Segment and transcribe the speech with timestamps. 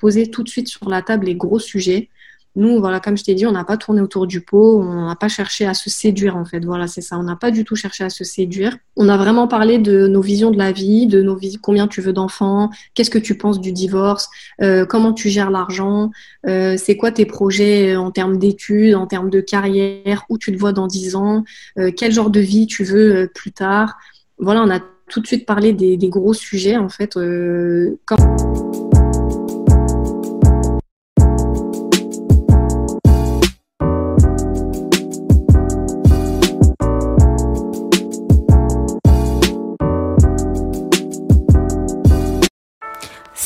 [0.00, 2.08] poser tout de suite sur la table les gros sujets.
[2.56, 5.14] Nous, voilà, comme je t'ai dit, on n'a pas tourné autour du pot, on n'a
[5.14, 6.64] pas cherché à se séduire en fait.
[6.64, 7.16] Voilà, c'est ça.
[7.16, 8.76] On n'a pas du tout cherché à se séduire.
[8.96, 12.00] On a vraiment parlé de nos visions de la vie, de nos vies, combien tu
[12.00, 14.28] veux d'enfants, qu'est-ce que tu penses du divorce,
[14.62, 16.10] euh, comment tu gères l'argent,
[16.48, 20.58] euh, c'est quoi tes projets en termes d'études, en termes de carrière, où tu te
[20.58, 21.44] vois dans 10 ans,
[21.78, 23.94] euh, quel genre de vie tu veux plus tard.
[24.38, 27.16] Voilà, on a tout de suite parlé des, gros sujets en fait.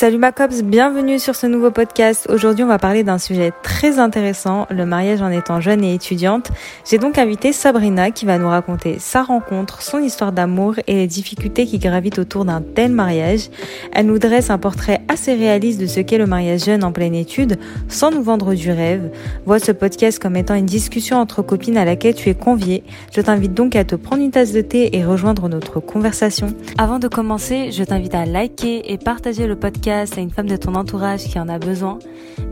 [0.04, 0.32] Salut ma
[0.64, 2.26] bienvenue sur ce nouveau podcast.
[2.28, 6.50] Aujourd'hui, on va parler d'un sujet très intéressant, le mariage en étant jeune et étudiante.
[6.84, 11.06] J'ai donc invité Sabrina qui va nous raconter sa rencontre, son histoire d'amour et les
[11.06, 13.48] difficultés qui gravitent autour d'un tel mariage.
[13.92, 17.14] Elle nous dresse un portrait assez réaliste de ce qu'est le mariage jeune en pleine
[17.14, 19.10] étude, sans nous vendre du rêve.
[19.46, 22.84] Vois ce podcast comme étant une discussion entre copines à laquelle tu es conviée.
[23.16, 26.48] Je t'invite donc à te prendre une tasse de thé et rejoindre notre conversation.
[26.76, 30.56] Avant de commencer, je t'invite à liker et partager le podcast à une femme de
[30.56, 31.98] ton entourage qui en a besoin,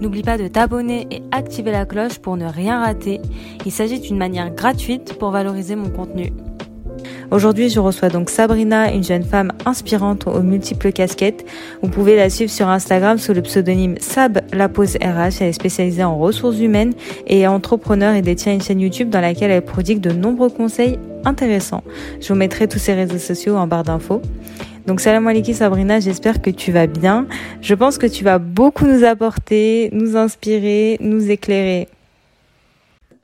[0.01, 3.21] n'oublie pas de t'abonner et activer la cloche pour ne rien rater.
[3.67, 6.33] Il s'agit d'une manière gratuite pour valoriser mon contenu.
[7.31, 11.45] Aujourd'hui, je reçois donc Sabrina, une jeune femme inspirante aux multiples casquettes.
[11.83, 15.41] Vous pouvez la suivre sur Instagram sous le pseudonyme Sab La RH.
[15.41, 16.92] Elle est spécialisée en ressources humaines
[17.27, 21.84] et entrepreneur et détient une chaîne YouTube dans laquelle elle prodigue de nombreux conseils intéressants.
[22.20, 24.23] Je vous mettrai tous ses réseaux sociaux en barre d'infos.
[24.86, 27.27] Donc salam alaikum Sabrina, j'espère que tu vas bien.
[27.61, 31.89] Je pense que tu vas beaucoup nous apporter, nous inspirer, nous éclairer.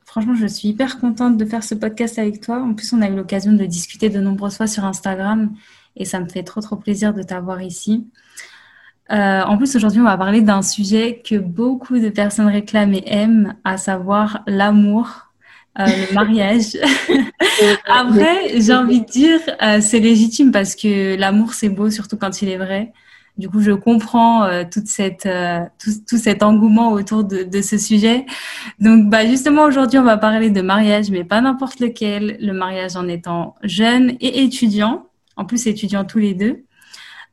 [0.09, 2.63] Franchement, je suis hyper contente de faire ce podcast avec toi.
[2.63, 5.53] En plus, on a eu l'occasion de discuter de nombreuses fois sur Instagram
[5.95, 8.07] et ça me fait trop trop plaisir de t'avoir ici.
[9.11, 13.03] Euh, en plus, aujourd'hui, on va parler d'un sujet que beaucoup de personnes réclament et
[13.05, 15.27] aiment, à savoir l'amour,
[15.77, 16.75] euh, le mariage.
[17.85, 22.41] Après, j'ai envie de dire, euh, c'est légitime parce que l'amour, c'est beau, surtout quand
[22.41, 22.93] il est vrai.
[23.39, 25.27] Du coup, je comprends euh, toute cette,
[25.81, 28.25] tout, tout, cet engouement autour de, de, ce sujet.
[28.79, 32.37] Donc, bah, justement, aujourd'hui, on va parler de mariage, mais pas n'importe lequel.
[32.41, 35.05] Le mariage en étant jeune et étudiant.
[35.37, 36.65] En plus, étudiant tous les deux.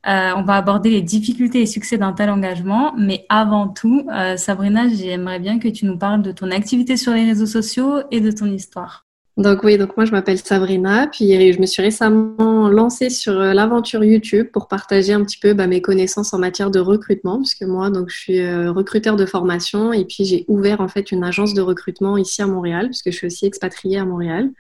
[0.07, 2.95] Euh, on va aborder les difficultés et succès d'un tel engagement.
[2.97, 7.13] Mais avant tout, euh, Sabrina, j'aimerais bien que tu nous parles de ton activité sur
[7.13, 9.06] les réseaux sociaux et de ton histoire.
[9.37, 13.53] Donc oui, donc moi je m'appelle Sabrina, puis je me suis récemment lancée sur euh,
[13.53, 17.63] l'aventure YouTube pour partager un petit peu bah, mes connaissances en matière de recrutement, puisque
[17.63, 21.53] moi donc je suis recruteur de formation et puis j'ai ouvert en fait une agence
[21.53, 24.51] de recrutement ici à Montréal, puisque je suis aussi expatriée à Montréal.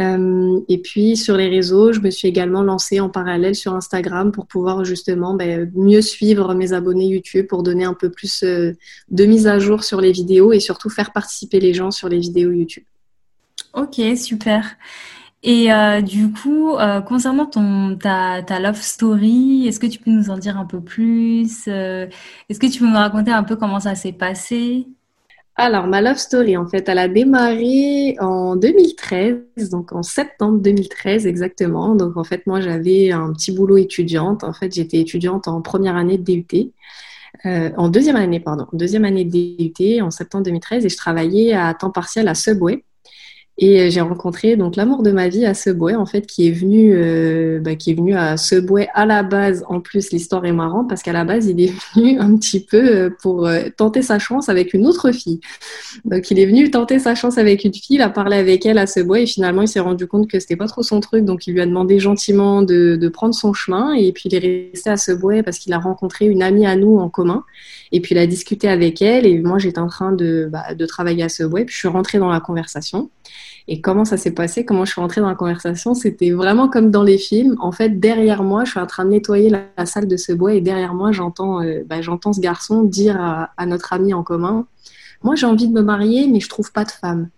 [0.00, 4.32] Euh, et puis sur les réseaux, je me suis également lancée en parallèle sur Instagram
[4.32, 8.72] pour pouvoir justement ben, mieux suivre mes abonnés YouTube pour donner un peu plus euh,
[9.10, 12.18] de mise à jour sur les vidéos et surtout faire participer les gens sur les
[12.18, 12.84] vidéos YouTube.
[13.74, 14.76] Ok, super.
[15.42, 16.76] Et euh, du coup,
[17.06, 20.80] concernant ton, ta, ta love story, est-ce que tu peux nous en dire un peu
[20.80, 24.86] plus Est-ce que tu peux nous raconter un peu comment ça s'est passé?
[25.56, 31.26] Alors, ma love story, en fait, elle a démarré en 2013, donc en septembre 2013
[31.28, 31.94] exactement.
[31.94, 34.42] Donc, en fait, moi, j'avais un petit boulot étudiante.
[34.42, 36.72] En fait, j'étais étudiante en première année de DUT.
[37.46, 41.52] Euh, en deuxième année, pardon, deuxième année de DUT en septembre 2013 et je travaillais
[41.52, 42.84] à temps partiel à Subway.
[43.56, 46.50] Et euh, j'ai rencontré donc l'amour de ma vie à Subway en fait qui est
[46.50, 49.64] venu euh, bah, qui est venu à Subway à la base.
[49.68, 52.84] En plus l'histoire est marrante parce qu'à la base il est venu un petit peu
[52.84, 55.38] euh, pour tenter sa chance avec une autre fille.
[56.04, 58.78] Donc il est venu tenter sa chance avec une fille il a parlé avec elle
[58.78, 61.24] à Subway et finalement il s'est rendu compte que c'était pas trop son truc.
[61.24, 64.70] Donc il lui a demandé gentiment de, de prendre son chemin et puis il est
[64.72, 67.44] resté à Subway parce qu'il a rencontré une amie à nous en commun.
[67.92, 70.86] Et puis il a discuté avec elle et moi j'étais en train de, bah, de
[70.86, 71.64] travailler à Subway.
[71.64, 73.10] Puis je suis rentrée dans la conversation
[73.66, 76.90] et comment ça s'est passé, comment je suis rentrée dans la conversation, c'était vraiment comme
[76.90, 77.56] dans les films.
[77.60, 80.52] En fait, derrière moi, je suis en train de nettoyer la, salle de ce bois
[80.52, 84.66] et derrière moi, j'entends euh, bah, j'entends ce garçon dire à, notre ami en commun,
[85.22, 87.30] moi j'ai envie de me marier, mais je trouve pas de femme.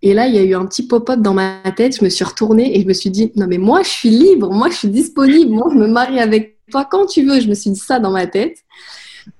[0.00, 1.96] Et là, il y a eu un petit pop-up dans ma tête.
[1.96, 4.50] Je me suis retournée et je me suis dit, non mais moi, je suis libre,
[4.50, 7.38] moi, je suis disponible, moi, je me marie avec toi quand tu veux.
[7.38, 8.56] Je me suis dit ça dans ma tête.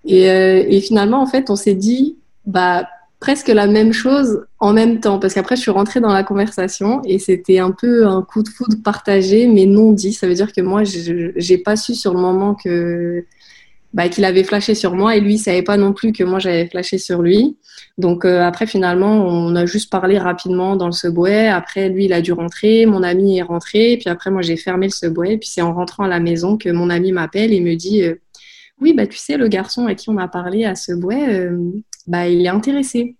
[0.04, 2.16] Et, euh, et finalement, en fait, on s'est dit,
[2.46, 2.86] bah
[3.22, 5.20] presque la même chose en même temps.
[5.20, 8.48] Parce qu'après, je suis rentrée dans la conversation et c'était un peu un coup de
[8.48, 10.12] foudre partagé, mais non dit.
[10.12, 13.24] Ça veut dire que moi, j'ai pas su sur le moment que
[13.94, 16.40] bah, qu'il avait flashé sur moi et lui, il savait pas non plus que moi,
[16.40, 17.56] j'avais flashé sur lui.
[17.96, 21.46] Donc euh, après, finalement, on a juste parlé rapidement dans le subway.
[21.46, 22.86] Après, lui, il a dû rentrer.
[22.86, 23.98] Mon ami est rentré.
[24.00, 25.38] Puis après, moi, j'ai fermé le subway.
[25.38, 28.02] Puis c'est en rentrant à la maison que mon ami m'appelle et me dit...
[28.02, 28.16] Euh,
[28.80, 31.48] oui, bah tu sais, le garçon à qui on a parlé à ce bouet,
[32.06, 33.16] bah il est intéressé.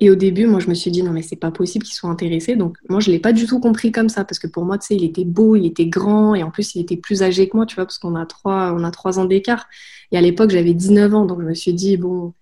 [0.00, 2.08] Et au début, moi, je me suis dit, non, mais c'est pas possible qu'il soit
[2.08, 2.54] intéressé.
[2.54, 4.86] Donc, moi, je l'ai pas du tout compris comme ça, parce que pour moi, tu
[4.86, 7.56] sais, il était beau, il était grand, et en plus, il était plus âgé que
[7.56, 9.66] moi, tu vois, parce qu'on a trois, on a trois ans d'écart.
[10.12, 12.32] Et à l'époque, j'avais 19 ans, donc je me suis dit, bon,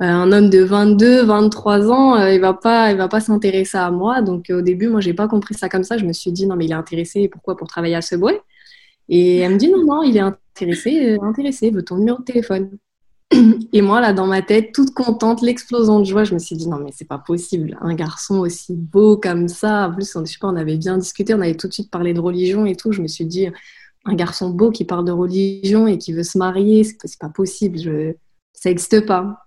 [0.00, 3.78] euh, un homme de 22, 23 ans, euh, il va pas, il va pas s'intéresser
[3.78, 4.20] à moi.
[4.20, 5.96] Donc, au début, moi, j'ai pas compris ça comme ça.
[5.98, 8.32] Je me suis dit, non, mais il est intéressé, pourquoi Pour travailler à ce bois
[9.08, 12.24] Et elle me dit, non, non, il est intéressé, euh, intéressé, veut ton numéro de
[12.24, 12.70] téléphone.
[13.72, 16.68] Et moi, là, dans ma tête, toute contente, l'explosion de joie, je me suis dit,
[16.68, 17.78] non, mais c'est pas possible.
[17.80, 19.88] Un garçon aussi beau comme ça.
[19.88, 22.14] En plus, on, je sais on avait bien discuté, on avait tout de suite parlé
[22.14, 22.92] de religion et tout.
[22.92, 23.48] Je me suis dit,
[24.04, 27.78] un garçon beau qui parle de religion et qui veut se marier, c'est pas possible.
[28.52, 29.38] Ça n'existe pas.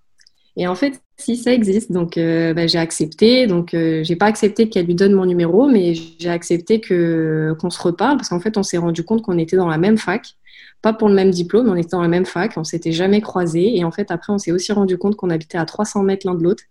[0.57, 3.45] Et en fait, si ça existe, donc euh, bah, j'ai accepté.
[3.47, 7.69] Donc, euh, j'ai pas accepté qu'elle lui donne mon numéro, mais j'ai accepté que qu'on
[7.69, 10.35] se reparle parce qu'en fait, on s'est rendu compte qu'on était dans la même fac
[10.81, 13.77] pas pour le même diplôme, on était dans la même fac, on s'était jamais croisés.
[13.77, 16.35] Et en fait, après, on s'est aussi rendu compte qu'on habitait à 300 mètres l'un
[16.35, 16.63] de l'autre,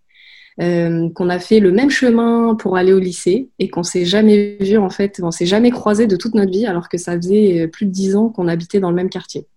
[0.61, 4.57] euh, qu'on a fait le même chemin pour aller au lycée et qu'on s'est jamais
[4.61, 7.63] vu, en fait, on s'est jamais croisés de toute notre vie, alors que ça faisait
[7.63, 9.47] euh, plus de 10 ans qu'on habitait dans le même quartier.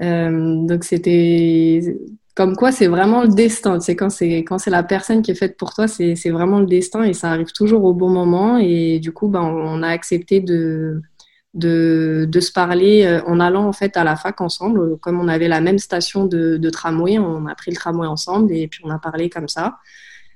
[0.00, 1.98] Euh, donc, c'était
[2.34, 3.80] comme quoi c'est vraiment le destin.
[3.80, 6.66] C'est quand c'est quand c'est la personne qui est faite pour toi, c'est vraiment le
[6.66, 8.58] destin et ça arrive toujours au bon moment.
[8.58, 11.02] Et du coup, ben, on a accepté de
[11.54, 14.98] de, de, se parler euh, en allant en fait à la fac ensemble.
[14.98, 18.68] Comme on avait la même station de, tramway, on a pris le tramway ensemble et
[18.68, 19.78] puis on a parlé comme ça.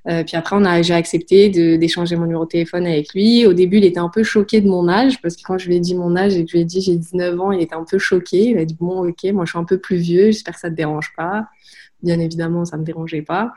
[0.08, 1.48] Euh, puis après, on a, j'ai accepté
[1.78, 3.44] d'échanger mon numéro de téléphone avec lui.
[3.46, 5.76] Au début, il était un peu choqué de mon âge parce que quand je lui
[5.76, 7.74] ai dit mon âge et que je lui ai dit j'ai 19 ans, il était
[7.74, 8.50] un peu choqué.
[8.50, 10.70] Il a dit bon, ok, moi je suis un peu plus vieux, j'espère que ça
[10.70, 11.46] te dérange pas.
[12.02, 13.54] Bien évidemment, ça me dérangeait pas.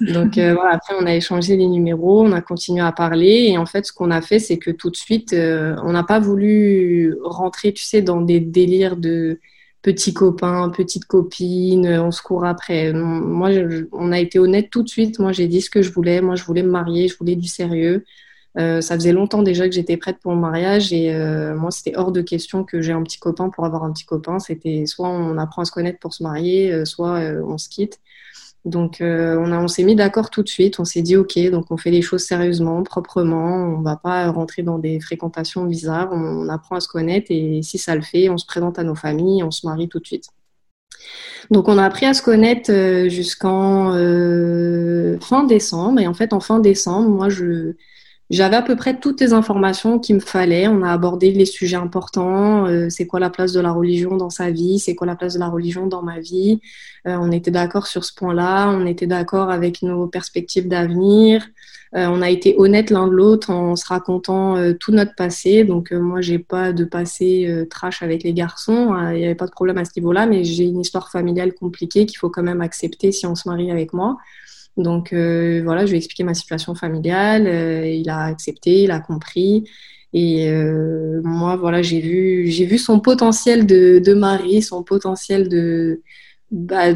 [0.00, 3.58] Donc euh, voilà, après on a échangé les numéros, on a continué à parler et
[3.58, 6.18] en fait ce qu'on a fait c'est que tout de suite euh, on n'a pas
[6.18, 9.40] voulu rentrer tu sais dans des délires de
[9.82, 12.92] petits copains, petites copines, on se court après.
[12.92, 13.50] Moi
[13.92, 16.34] on a été honnête tout de suite, moi j'ai dit ce que je voulais, moi
[16.34, 18.04] je voulais me marier, je voulais du sérieux.
[18.58, 21.14] Euh, ça faisait longtemps déjà que j'étais prête pour le mariage et
[21.54, 24.38] moi c'était hors de question que j'ai un petit copain pour avoir un petit copain.
[24.38, 28.00] C'était soit on apprend à se connaître pour se marier, soit on se quitte.
[28.66, 30.80] Donc, euh, on, on s'est mis d'accord tout de suite.
[30.80, 33.76] On s'est dit, OK, donc on fait les choses sérieusement, proprement.
[33.78, 36.10] On va pas rentrer dans des fréquentations bizarres.
[36.12, 38.94] On, apprend à se connaître et si ça le fait, on se présente à nos
[38.94, 40.26] familles, on se marie tout de suite.
[41.50, 46.00] Donc, on a appris à se connaître euh, jusqu'en euh, fin décembre.
[46.00, 47.74] Et en fait, en fin décembre, moi, je,
[48.30, 50.68] j'avais à peu près toutes les informations qu'il me fallait.
[50.68, 52.64] On a abordé les sujets importants.
[52.66, 55.34] Euh, c'est quoi la place de la religion dans sa vie C'est quoi la place
[55.34, 56.60] de la religion dans ma vie
[57.08, 58.70] euh, On était d'accord sur ce point-là.
[58.70, 61.44] On était d'accord avec nos perspectives d'avenir.
[61.96, 65.64] Euh, on a été honnête l'un de l'autre en se racontant tout notre passé.
[65.64, 68.94] Donc moi, j'ai pas de passé trash avec les garçons.
[69.10, 70.26] Il n'y avait pas de problème à ce niveau-là.
[70.26, 73.72] Mais j'ai une histoire familiale compliquée qu'il faut quand même accepter si on se marie
[73.72, 74.18] avec moi.
[74.80, 78.90] Donc euh, voilà, je lui ai expliqué ma situation familiale, euh, il a accepté, il
[78.90, 79.64] a compris.
[80.12, 86.02] Et euh, moi, voilà, j'ai vu, j'ai vu son potentiel de, mari, son potentiel de
[86.50, 86.94] bah,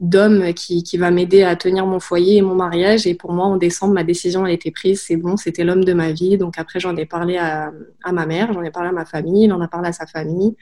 [0.00, 3.06] d'homme qui, qui va m'aider à tenir mon foyer et mon mariage.
[3.06, 5.02] Et pour moi, en décembre, ma décision a été prise.
[5.02, 6.38] C'est bon, c'était l'homme de ma vie.
[6.38, 7.70] Donc après, j'en ai parlé à,
[8.02, 10.06] à ma mère, j'en ai parlé à ma famille, il en a parlé à sa
[10.06, 10.54] famille.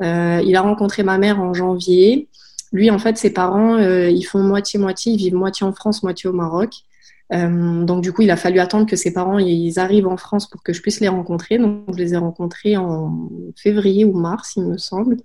[0.00, 2.28] il a rencontré ma mère en janvier.
[2.72, 6.28] Lui, en fait, ses parents, euh, ils font moitié-moitié, ils vivent moitié en France, moitié
[6.30, 6.70] au Maroc.
[7.32, 10.48] Euh, donc, du coup, il a fallu attendre que ses parents ils arrivent en France
[10.48, 11.58] pour que je puisse les rencontrer.
[11.58, 15.18] Donc, je les ai rencontrés en février ou mars, il me semble.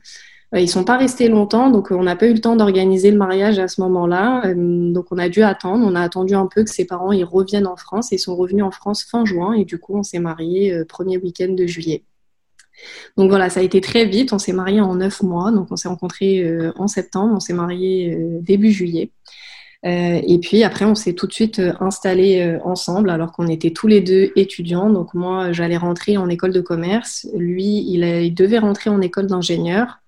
[0.55, 3.17] Euh, ils sont pas restés longtemps, donc on n'a pas eu le temps d'organiser le
[3.17, 4.53] mariage à ce moment-là.
[4.55, 5.85] donc, on a dû attendre.
[5.85, 8.11] On a attendu un peu que ses parents ils reviennent en France.
[8.11, 9.53] Ils sont revenus en France fin juin.
[9.53, 12.03] Et du coup, on s'est mariés premier week-end de juillet.
[13.17, 14.33] Donc voilà, ça a été très vite.
[14.33, 15.51] On s'est mariés en neuf mois.
[15.51, 19.11] Donc on s'est rencontrés euh, en septembre, on s'est mariés euh, début juillet.
[19.85, 23.87] Euh, et puis après, on s'est tout de suite installés ensemble alors qu'on était tous
[23.87, 24.89] les deux étudiants.
[24.89, 27.27] Donc moi, j'allais rentrer en école de commerce.
[27.35, 29.99] Lui, il devait rentrer en école d'ingénieur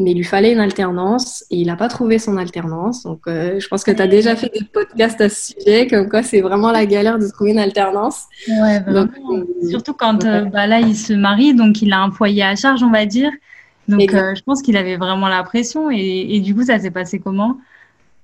[0.00, 3.02] mais il lui fallait une alternance et il n'a pas trouvé son alternance.
[3.02, 6.08] Donc, euh, je pense que tu as déjà fait des podcasts à ce sujet, comme
[6.08, 8.26] quoi c'est vraiment la galère de trouver une alternance.
[8.48, 9.10] Ouais, vraiment.
[9.32, 12.54] Euh, Surtout quand euh, bah, là, il se marie, donc il a un foyer à
[12.54, 13.32] charge, on va dire.
[13.88, 15.90] Donc, je pense qu'il avait vraiment la pression.
[15.90, 17.56] Et, et du coup, ça s'est passé comment?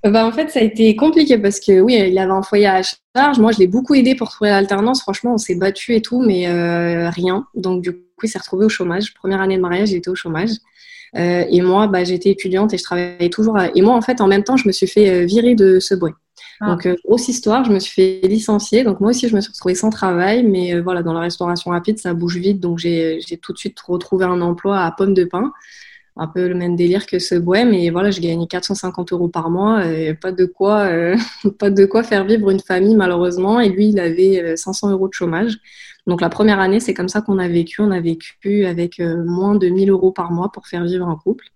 [0.04, 2.82] Bah, en fait, ça a été compliqué parce que oui, il avait un foyer à
[3.16, 3.38] charge.
[3.40, 5.00] Moi, je l'ai beaucoup aidé pour trouver l'alternance.
[5.00, 6.46] Franchement, on s'est battu et tout, mais
[7.08, 7.46] rien.
[7.56, 9.12] Donc, du coup, il s'est retrouvé au chômage.
[9.14, 10.50] Première année de mariage, il était au chômage.
[11.16, 13.58] Euh, et moi, bah, j'étais étudiante et je travaillais toujours.
[13.74, 15.94] Et moi, en fait, en même temps, je me suis fait euh, virer de ce
[15.94, 16.12] bruit.
[16.60, 16.66] Ah.
[16.66, 18.84] Donc, euh, grosse histoire, je me suis fait licencier.
[18.84, 20.42] Donc, moi aussi, je me suis retrouvée sans travail.
[20.42, 22.60] Mais voilà, dans la restauration rapide, ça bouge vite.
[22.60, 25.52] Donc, j'ai tout de suite retrouvé un emploi à pomme de pain.
[26.16, 27.72] Un peu le même délire que ce bohème.
[27.74, 31.16] Et voilà, je gagnais 450 euros par mois, et pas de quoi, euh,
[31.58, 33.60] pas de quoi faire vivre une famille malheureusement.
[33.60, 35.58] Et lui, il avait 500 euros de chômage.
[36.06, 37.80] Donc la première année, c'est comme ça qu'on a vécu.
[37.80, 41.46] On a vécu avec moins de 1000 euros par mois pour faire vivre un couple.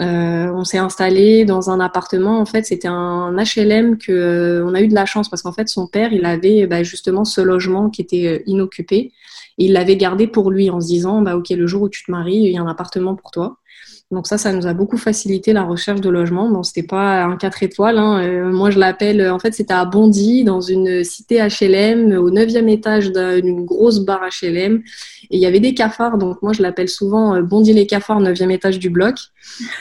[0.00, 2.40] Euh, on s'est installé dans un appartement.
[2.40, 5.52] En fait, c'était un HLM que euh, on a eu de la chance parce qu'en
[5.52, 9.12] fait, son père, il avait bah, justement ce logement qui était euh, inoccupé
[9.58, 12.04] et il l'avait gardé pour lui en se disant, bah ok, le jour où tu
[12.04, 13.58] te maries, il y a un appartement pour toi.
[14.10, 16.48] Donc ça, ça nous a beaucoup facilité la recherche de logement.
[16.50, 17.98] Bon, c'était pas un 4 étoiles.
[17.98, 18.22] Hein.
[18.22, 22.68] Euh, moi, je l'appelle, en fait, c'était à Bondy, dans une cité HLM, au 9e
[22.68, 24.82] étage d'une grosse barre HLM.
[25.30, 26.18] Et il y avait des cafards.
[26.18, 29.16] Donc moi, je l'appelle souvent euh, Bondy les cafards, 9e étage du bloc.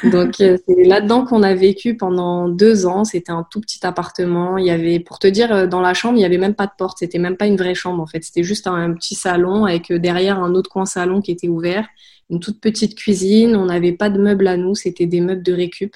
[0.06, 3.04] Donc euh, c'est là-dedans qu'on a vécu pendant deux ans.
[3.04, 4.58] C'était un tout petit appartement.
[4.58, 6.74] Il y avait, pour te dire, dans la chambre, il y avait même pas de
[6.78, 7.00] porte.
[7.00, 8.24] C'était même pas une vraie chambre, en fait.
[8.24, 11.86] C'était juste un petit salon avec derrière un autre coin salon qui était ouvert
[12.30, 13.56] une toute petite cuisine.
[13.56, 15.96] On n'avait pas de meubles à nous, c'était des meubles de récup.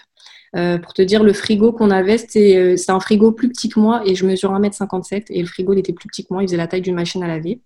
[0.56, 3.80] Euh, pour te dire, le frigo qu'on avait, euh, c'était un frigo plus petit que
[3.80, 6.48] moi et je mesure 1m57 et le frigo il était plus petit que moi, il
[6.48, 7.62] faisait la taille d'une machine à laver.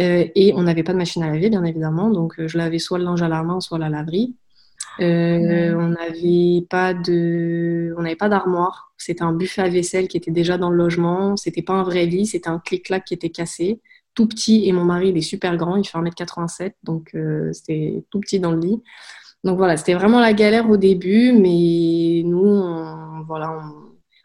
[0.00, 2.98] Euh, et on n'avait pas de machine à laver, bien évidemment, donc je lavais soit
[2.98, 4.34] le linge à la main, soit la laverie.
[5.00, 8.92] On n'avait pas de, on n'avait pas d'armoire.
[8.96, 11.36] C'était un buffet à vaisselle qui était déjà dans le logement.
[11.36, 13.80] C'était pas un vrai lit, c'était un clic-clac qui était cassé
[14.14, 18.04] tout petit et mon mari, il est super grand, il fait 1m87, donc euh, c'était
[18.10, 18.82] tout petit dans le lit.
[19.44, 23.54] Donc voilà, c'était vraiment la galère au début, mais nous, on, voilà,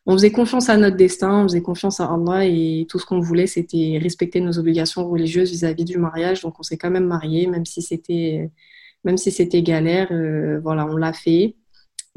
[0.06, 3.20] on, faisait confiance à notre destin, on faisait confiance à Allah et tout ce qu'on
[3.20, 6.42] voulait, c'était respecter nos obligations religieuses vis-à-vis du mariage.
[6.42, 8.50] Donc on s'est quand même marié, même si c'était
[9.04, 11.56] même si c'était galère, euh, voilà, on l'a fait.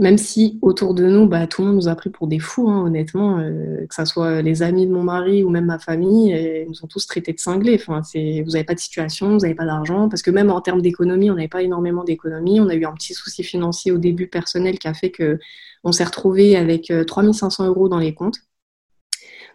[0.03, 2.69] Même si autour de nous, bah, tout le monde nous a pris pour des fous,
[2.69, 6.33] hein, honnêtement, euh, que ce soit les amis de mon mari ou même ma famille,
[6.33, 7.77] ils nous ont tous traités de cinglés.
[7.87, 11.31] Vous n'avez pas de situation, vous n'avez pas d'argent, parce que même en termes d'économie,
[11.31, 12.61] on n'avait pas énormément d'économie.
[12.61, 15.39] On a eu un petit souci financier au début personnel qui a fait que
[15.85, 18.39] on s'est retrouvé avec 3500 euh, euros dans les comptes.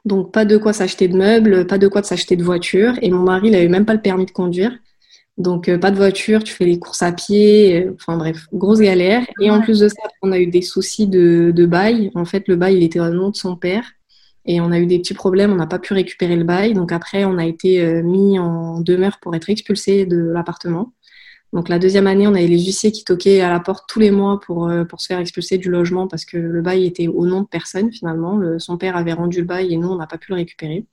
[0.06, 2.94] Donc pas de quoi s'acheter de meubles, pas de quoi s'acheter de voiture.
[3.02, 4.72] Et mon mari, il n'avait même pas le permis de conduire.
[5.38, 8.80] Donc, euh, pas de voiture, tu fais les courses à pied, euh, enfin bref, grosse
[8.80, 9.24] galère.
[9.40, 12.12] Et en plus de ça, on a eu des soucis de, de bail.
[12.16, 13.86] En fait, le bail, il était au nom de son père.
[14.46, 16.74] Et on a eu des petits problèmes, on n'a pas pu récupérer le bail.
[16.74, 20.94] Donc après, on a été euh, mis en demeure pour être expulsé de l'appartement.
[21.54, 24.12] Donc la deuxième année, on avait les huissiers qui toquaient à la porte tous les
[24.12, 27.42] mois pour, pour se faire expulser du logement parce que le bail était au nom
[27.42, 28.60] de personne finalement.
[28.60, 30.86] son père avait rendu le bail et nous, on n'a pas pu le récupérer.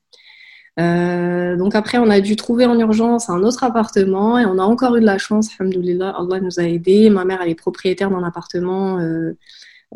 [0.80, 4.62] Euh, donc après, on a dû trouver en urgence un autre appartement et on a
[4.62, 7.10] encore eu de la chance, alhamdoulilah, Allah nous a aidés.
[7.10, 9.36] Ma mère, elle est propriétaire d'un appartement euh,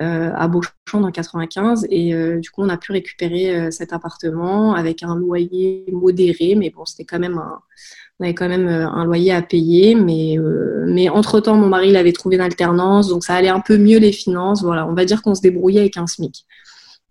[0.00, 5.02] euh, à Beauchamp dans 95 et du coup, on a pu récupérer cet appartement avec
[5.02, 7.58] un loyer modéré, mais bon, c'était quand même un,
[8.20, 10.36] on avait quand même un loyer à payer, mais,
[10.86, 13.98] mais entre-temps, mon mari, il avait trouvé une alternance, donc ça allait un peu mieux
[13.98, 14.62] les finances.
[14.62, 16.46] Voilà, on va dire qu'on se débrouillait avec un SMIC.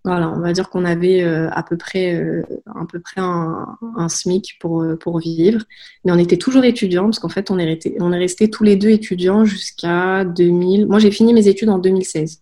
[0.07, 2.85] Voilà, on va dire qu'on avait euh, à peu près, euh, à
[3.17, 5.65] un, SMIC pour, euh, pour vivre.
[6.05, 8.63] Mais on était toujours étudiants, parce qu'en fait, on est, resté, on est resté tous
[8.63, 10.87] les deux étudiants jusqu'à 2000.
[10.87, 12.41] Moi, j'ai fini mes études en 2016.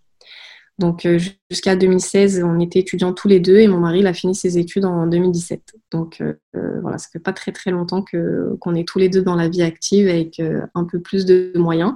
[0.77, 1.07] Donc,
[1.49, 4.85] jusqu'à 2016, on était étudiants tous les deux et mon mari, a fini ses études
[4.85, 5.73] en 2017.
[5.89, 6.21] Donc,
[6.53, 9.47] voilà, ça fait pas très, très longtemps que, qu'on est tous les deux dans la
[9.47, 10.39] vie active avec
[10.75, 11.93] un peu plus de moyens.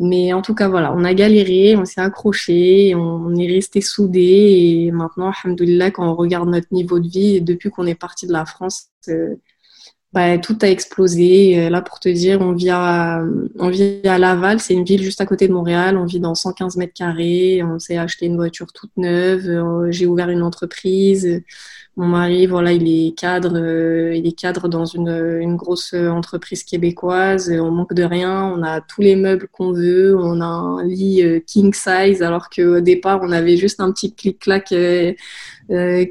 [0.00, 4.86] Mais en tout cas, voilà, on a galéré, on s'est accroché, on, est resté soudés.
[4.86, 8.32] Et maintenant, alhamdoulilah, quand on regarde notre niveau de vie, depuis qu'on est parti de
[8.32, 9.34] la France, euh,
[10.12, 11.66] bah, tout a explosé.
[11.66, 13.20] Euh, là, pour te dire, on vit à,
[14.18, 15.98] Laval, c'est une ville juste à côté de Montréal.
[15.98, 17.62] On vit dans 115 mètres carrés.
[17.62, 19.48] On s'est acheté une voiture toute neuve.
[19.48, 21.42] Euh, j'ai ouvert une entreprise.
[21.96, 26.62] Mon mari, voilà, il est cadre, euh, il est cadre dans une, une, grosse entreprise
[26.64, 27.50] québécoise.
[27.50, 28.44] On manque de rien.
[28.44, 30.16] On a tous les meubles qu'on veut.
[30.16, 34.72] On a un lit king size, alors qu'au départ, on avait juste un petit clic-clac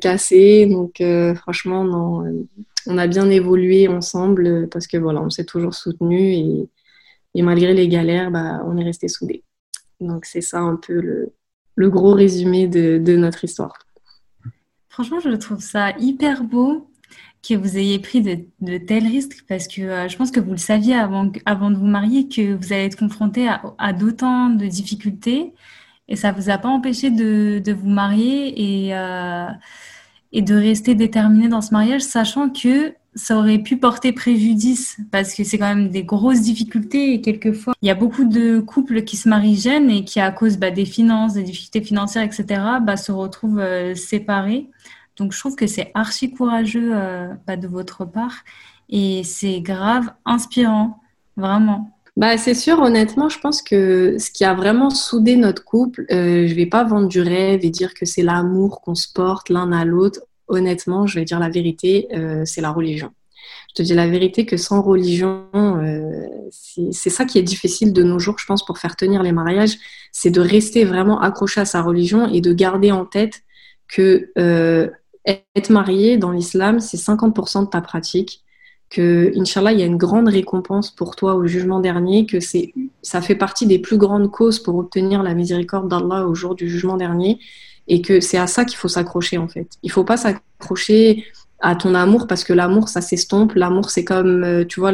[0.01, 0.67] cassé.
[0.67, 1.01] Donc,
[1.41, 2.45] franchement, non,
[2.87, 6.69] on a bien évolué ensemble parce que voilà, on s'est toujours soutenu et,
[7.35, 9.43] et, malgré les galères, bah, on est resté soudés.
[9.99, 11.33] Donc, c'est ça un peu le,
[11.75, 13.77] le gros résumé de, de notre histoire.
[14.89, 16.89] Franchement, je trouve ça hyper beau
[17.47, 20.57] que vous ayez pris de, tels risques parce que euh, je pense que vous le
[20.57, 25.53] saviez avant, avant de vous marier que vous allez être confronté à, d'autant de difficultés
[26.07, 29.47] et ça vous a pas empêché de, vous marier et, euh,
[30.31, 35.33] et de rester déterminé dans ce mariage, sachant que ça aurait pu porter préjudice parce
[35.33, 39.03] que c'est quand même des grosses difficultés et quelquefois il y a beaucoup de couples
[39.03, 42.61] qui se marient jeunes et qui à cause bah, des finances, des difficultés financières, etc.,
[42.81, 44.69] bah, se retrouvent euh, séparés.
[45.15, 48.43] Donc je trouve que c'est archi courageux euh, bah, de votre part
[48.89, 51.01] et c'est grave inspirant,
[51.35, 51.96] vraiment.
[52.17, 56.47] Bah, c'est sûr, honnêtement, je pense que ce qui a vraiment soudé notre couple, euh,
[56.47, 59.71] je vais pas vendre du rêve et dire que c'est l'amour qu'on se porte l'un
[59.71, 60.21] à l'autre.
[60.47, 63.11] Honnêtement, je vais dire la vérité, euh, c'est la religion.
[63.69, 66.25] Je te dis la vérité que sans religion, euh,
[66.91, 69.77] c'est ça qui est difficile de nos jours, je pense, pour faire tenir les mariages,
[70.11, 73.43] c'est de rester vraiment accroché à sa religion et de garder en tête
[73.87, 74.89] que euh,
[75.55, 78.43] être marié dans l'islam, c'est 50% de ta pratique,
[78.89, 82.73] que, Inch'Allah, il y a une grande récompense pour toi au jugement dernier, que c'est,
[83.01, 86.69] ça fait partie des plus grandes causes pour obtenir la miséricorde d'Allah au jour du
[86.69, 87.39] jugement dernier,
[87.87, 89.67] et que c'est à ça qu'il faut s'accrocher, en fait.
[89.83, 91.25] Il faut pas s'accrocher
[91.59, 93.53] à ton amour parce que l'amour, ça s'estompe.
[93.55, 94.91] L'amour, c'est comme, euh, tu vois,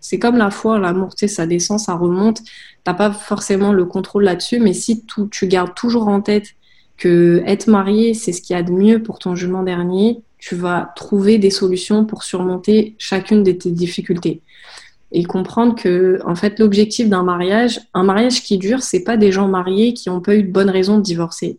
[0.00, 2.40] c'est comme la foi, l'amour, tu sais, ça descend, ça remonte.
[2.84, 6.54] T'as pas forcément le contrôle là-dessus, mais si tout, tu gardes toujours en tête
[6.96, 10.54] que être marié, c'est ce qu'il y a de mieux pour ton jugement dernier, tu
[10.54, 14.42] vas trouver des solutions pour surmonter chacune de tes difficultés.
[15.10, 19.32] Et comprendre que, en fait, l'objectif d'un mariage, un mariage qui dure, c'est pas des
[19.32, 21.58] gens mariés qui ont pas eu de bonnes raisons de divorcer.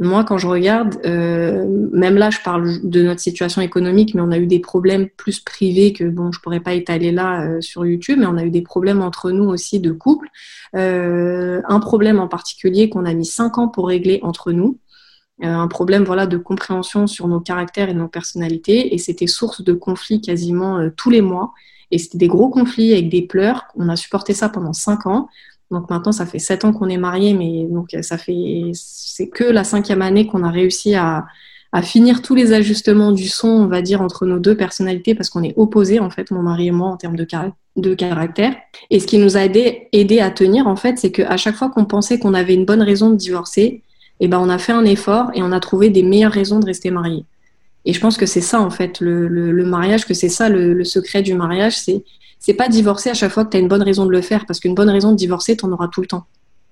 [0.00, 4.30] Moi, quand je regarde, euh, même là, je parle de notre situation économique, mais on
[4.30, 7.84] a eu des problèmes plus privés que, bon, je pourrais pas étaler là euh, sur
[7.84, 10.28] YouTube, mais on a eu des problèmes entre nous aussi de couple.
[10.76, 14.78] Euh, un problème en particulier qu'on a mis cinq ans pour régler entre nous.
[15.44, 18.94] Euh, un problème voilà de compréhension sur nos caractères et nos personnalités.
[18.94, 21.52] Et c'était source de conflits quasiment euh, tous les mois.
[21.90, 23.64] Et c'était des gros conflits avec des pleurs.
[23.76, 25.28] On a supporté ça pendant cinq ans.
[25.70, 29.44] Donc maintenant ça fait sept ans qu'on est mariés mais donc ça fait c'est que
[29.44, 31.26] la cinquième année qu'on a réussi à,
[31.72, 35.28] à finir tous les ajustements du son on va dire entre nos deux personnalités parce
[35.28, 37.26] qu'on est opposés en fait mon mari et moi en termes de,
[37.76, 38.56] de caractère.
[38.88, 41.68] Et ce qui nous a aidé, aidé à tenir en fait c'est qu'à chaque fois
[41.68, 43.82] qu'on pensait qu'on avait une bonne raison de divorcer
[44.20, 46.66] eh ben on a fait un effort et on a trouvé des meilleures raisons de
[46.66, 47.24] rester marié.
[47.84, 51.22] Et je pense que c'est ça en fait le, mariage, que c'est ça le, secret
[51.22, 52.04] du mariage, c'est
[52.40, 54.46] c'est pas divorcer à chaque fois que tu as une bonne raison de le faire,
[54.46, 56.24] parce qu'une bonne raison de divorcer, tu en auras tout le temps.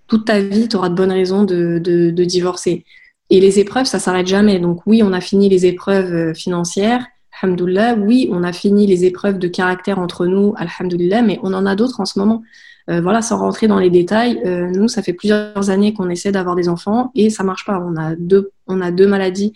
[0.07, 2.85] Toute ta vie, tu auras de bonnes raisons de, de, de divorcer.
[3.31, 4.61] Et les épreuves, ça s'arrête jamais.
[4.61, 7.05] Donc oui, on a fini les épreuves euh, financières,
[7.43, 7.95] alhamdoulilah.
[7.95, 11.75] Oui, on a fini les épreuves de caractère entre nous, alhamdoulilah, mais on en a
[11.75, 12.43] d'autres en ce moment.
[12.89, 16.31] Euh, voilà, sans rentrer dans les détails, euh, nous, ça fait plusieurs années qu'on essaie
[16.31, 17.81] d'avoir des enfants et ça marche pas.
[17.81, 19.53] On a deux, on a deux maladies.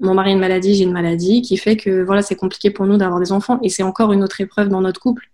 [0.00, 2.86] Mon mari a une maladie, j'ai une maladie, qui fait que voilà, c'est compliqué pour
[2.86, 5.30] nous d'avoir des enfants et c'est encore une autre épreuve dans notre couple.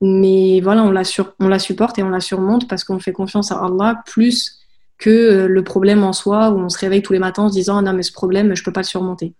[0.00, 3.12] Mais voilà, on la, sur, on la supporte et on la surmonte parce qu'on fait
[3.12, 4.60] confiance à Allah plus
[4.98, 7.54] que euh, le problème en soi où on se réveille tous les matins en se
[7.54, 9.34] disant ah non mais ce problème je peux pas le surmonter.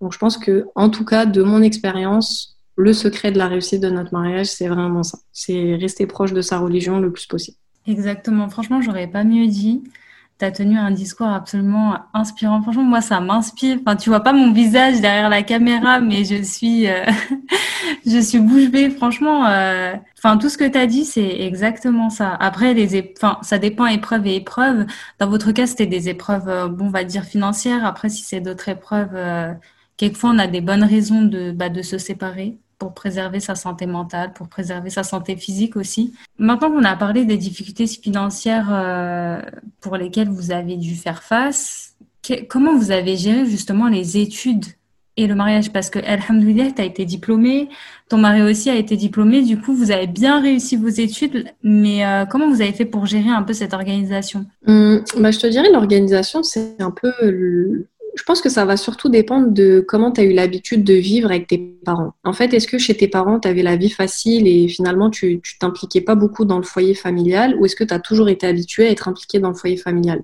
[0.00, 3.82] Donc je pense que en tout cas de mon expérience, le secret de la réussite
[3.82, 5.18] de notre mariage, c'est vraiment ça.
[5.32, 7.56] C'est rester proche de sa religion le plus possible.
[7.86, 8.48] Exactement.
[8.48, 9.82] Franchement, j'aurais pas mieux dit.
[10.38, 12.60] Tu as tenu un discours absolument inspirant.
[12.60, 13.78] Franchement, moi, ça m'inspire.
[13.80, 17.06] Enfin, tu vois pas mon visage derrière la caméra, mais je suis, euh,
[18.06, 18.90] je suis bouche bée.
[18.90, 22.34] Franchement, euh, enfin, tout ce que tu as dit, c'est exactement ça.
[22.34, 24.84] Après, les enfin, ça dépend épreuve et épreuve.
[25.18, 27.86] Dans votre cas, c'était des épreuves, euh, bon, on va dire financières.
[27.86, 29.16] Après, si c'est d'autres épreuves,
[29.96, 33.86] quelquefois, on a des bonnes raisons de, bah, de se séparer pour préserver sa santé
[33.86, 36.12] mentale, pour préserver sa santé physique aussi.
[36.38, 39.40] Maintenant qu'on a parlé des difficultés financières euh,
[39.80, 41.96] pour lesquelles vous avez dû faire face,
[42.48, 44.64] comment vous avez géré justement les études
[45.16, 45.72] et le mariage?
[45.72, 47.68] Parce que, alhamdoulilah, tu as été diplômée,
[48.08, 52.04] ton mari aussi a été diplômé, du coup, vous avez bien réussi vos études, mais
[52.04, 54.44] euh, comment vous avez fait pour gérer un peu cette organisation?
[54.66, 59.10] Hum, bah, Je te dirais, l'organisation, c'est un peu je pense que ça va surtout
[59.10, 62.14] dépendre de comment tu as eu l'habitude de vivre avec tes parents.
[62.24, 65.40] En fait, est-ce que chez tes parents, tu avais la vie facile et finalement tu
[65.60, 68.86] t'impliquais pas beaucoup dans le foyer familial ou est-ce que tu as toujours été habitué
[68.86, 70.22] à être impliqué dans le foyer familial?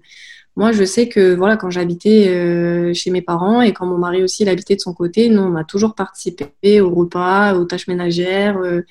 [0.56, 4.22] Moi, je sais que voilà, quand j'habitais euh, chez mes parents et quand mon mari
[4.22, 8.58] aussi l'habitait de son côté, nous, on a toujours participé aux repas, aux tâches ménagères.
[8.58, 8.82] Euh,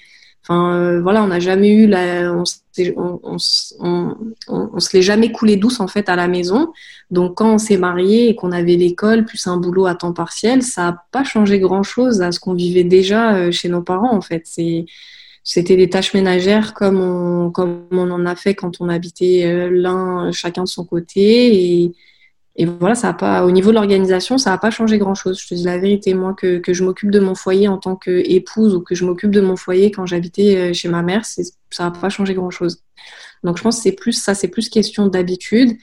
[0.43, 2.43] Enfin, euh, voilà, on n'a jamais eu la, on,
[2.95, 3.37] on,
[3.79, 4.15] on,
[4.47, 6.73] on, se l'est jamais coulé douce en fait à la maison.
[7.11, 10.63] Donc quand on s'est marié et qu'on avait l'école plus un boulot à temps partiel,
[10.63, 14.15] ça n'a pas changé grand chose à ce qu'on vivait déjà euh, chez nos parents
[14.15, 14.41] en fait.
[14.45, 14.85] C'est
[15.43, 19.69] c'était des tâches ménagères comme on comme on en a fait quand on habitait euh,
[19.71, 21.93] l'un chacun de son côté et
[22.57, 25.39] et voilà, ça a pas, au niveau de l'organisation, ça n'a pas changé grand-chose.
[25.39, 28.75] Je te dis la vérité, moi, que, je m'occupe de mon foyer en tant qu'épouse
[28.75, 31.43] ou que je m'occupe de mon foyer quand j'habitais euh, chez ma mère, ça
[31.79, 32.83] n'a pas changé grand-chose.
[33.43, 35.77] Donc je pense que c'est plus ça, c'est plus question d'habitude.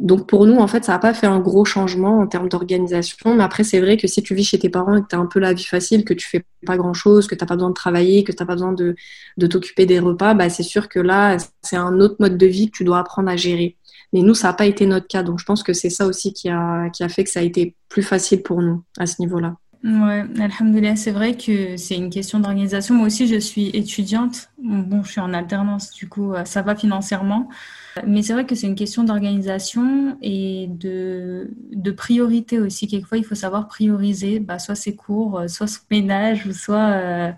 [0.00, 3.34] Donc pour nous, en fait, ça n'a pas fait un gros changement en termes d'organisation.
[3.34, 5.18] Mais après, c'est vrai que si tu vis chez tes parents et que tu as
[5.18, 7.70] un peu la vie facile, que tu fais pas grand-chose, que tu n'as pas besoin
[7.70, 8.96] de travailler, que tu n'as pas besoin de,
[9.36, 12.70] de t'occuper des repas, bah, c'est sûr que là, c'est un autre mode de vie
[12.70, 13.76] que tu dois apprendre à gérer.
[14.12, 15.22] Mais nous, ça n'a pas été notre cas.
[15.22, 17.42] Donc, je pense que c'est ça aussi qui a, qui a fait que ça a
[17.42, 19.56] été plus facile pour nous à ce niveau-là.
[19.84, 22.94] Ouais, alhamdoulilah, c'est vrai que c'est une question d'organisation.
[22.94, 24.48] Moi aussi, je suis étudiante.
[24.56, 27.50] Bon, je suis en alternance, du coup, euh, ça va financièrement.
[28.06, 32.88] Mais c'est vrai que c'est une question d'organisation et de, de priorité aussi.
[32.88, 36.76] Quelquefois, il faut savoir prioriser, bah, soit ses cours, euh, soit son ménage, ou soit
[36.76, 37.32] euh,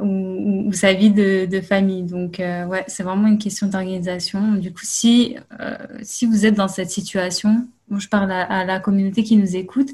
[0.00, 2.02] ou, sa vie de, de famille.
[2.02, 4.52] Donc, euh, ouais, c'est vraiment une question d'organisation.
[4.54, 9.24] Du coup, si, euh, si vous êtes dans cette situation, je parle à, la communauté
[9.24, 9.88] qui nous écoute,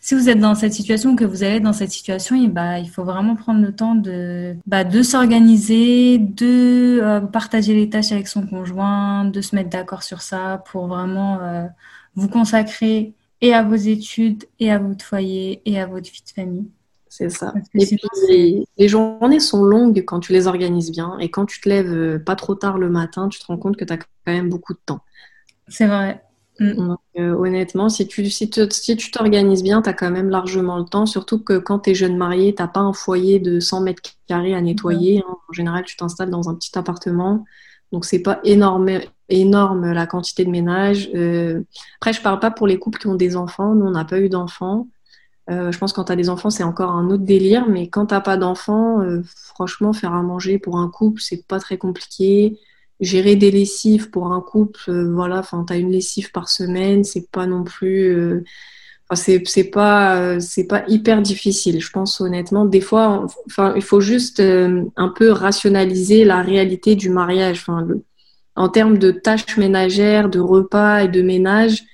[0.00, 2.88] si vous êtes dans cette situation, que vous allez dans cette situation, et bah, il
[2.88, 8.28] faut vraiment prendre le temps de, bah, de s'organiser, de euh, partager les tâches avec
[8.28, 11.40] son conjoint, de se mettre d'accord sur ça pour vraiment
[12.14, 16.30] vous consacrer et à vos études, et à votre foyer, et à votre vie de
[16.30, 16.70] famille.
[17.14, 17.52] C'est ça.
[17.74, 18.00] Et puis,
[18.78, 21.18] les, journées sont longues quand tu les organises bien.
[21.18, 23.76] Et quand tu te lèves euh, pas trop tard le matin, tu te rends compte
[23.76, 25.00] que tu as quand même beaucoup de temps.
[25.68, 26.22] C'est vrai.
[26.58, 26.94] Mm.
[27.18, 30.86] Euh, honnêtement, si tu si si tu t'organises bien, tu as quand même largement le
[30.86, 31.04] temps.
[31.04, 34.54] Surtout que quand tu es jeune marié, tu pas un foyer de 100 mètres carrés
[34.54, 35.18] à nettoyer.
[35.18, 35.36] Hein.
[35.50, 37.44] En général, tu t'installes dans un petit appartement.
[37.92, 38.88] Donc, c'est pas énorme,
[39.28, 41.10] énorme la quantité de ménage.
[41.14, 41.62] Euh,
[41.96, 43.74] après, je parle pas pour les couples qui ont des enfants.
[43.74, 44.88] Nous, on n'a pas eu d'enfants.
[45.52, 47.88] Euh, je pense que quand tu as des enfants, c'est encore un autre délire, mais
[47.88, 51.78] quand tu pas d'enfants, euh, franchement, faire à manger pour un couple, c'est pas très
[51.78, 52.58] compliqué.
[53.00, 57.04] Gérer des lessives pour un couple, euh, voilà, enfin, tu as une lessive par semaine,
[57.04, 58.44] c'est pas non plus.
[59.14, 62.64] c'est pas, c'est pas hyper difficile, je pense honnêtement.
[62.64, 67.66] Des fois, enfin, il faut juste un peu rationaliser la réalité du mariage.
[68.54, 71.84] En termes de tâches ménagères, de repas et de ménage,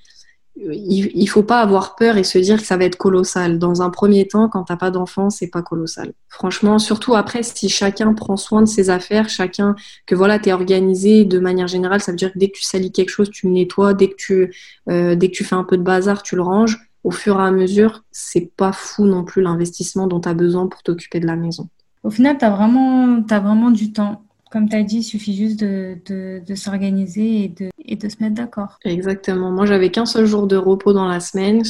[0.60, 3.58] il, ne faut pas avoir peur et se dire que ça va être colossal.
[3.58, 6.12] Dans un premier temps, quand t'as pas d'enfant, c'est pas colossal.
[6.28, 9.74] Franchement, surtout après, si chacun prend soin de ses affaires, chacun
[10.06, 12.92] que voilà, t'es organisé de manière générale, ça veut dire que dès que tu salis
[12.92, 13.94] quelque chose, tu le nettoies.
[13.94, 14.54] Dès que tu
[14.88, 16.78] euh, dès que tu fais un peu de bazar, tu le ranges.
[17.04, 20.66] Au fur et à mesure, c'est pas fou non plus l'investissement dont tu as besoin
[20.66, 21.68] pour t'occuper de la maison.
[22.02, 25.98] Au final, tu as vraiment du temps comme tu as dit, il suffit juste de,
[26.06, 28.78] de, s'organiser et de, et de se mettre d'accord.
[28.84, 29.50] Exactement.
[29.50, 31.62] Moi, j'avais qu'un seul jour de repos dans la semaine.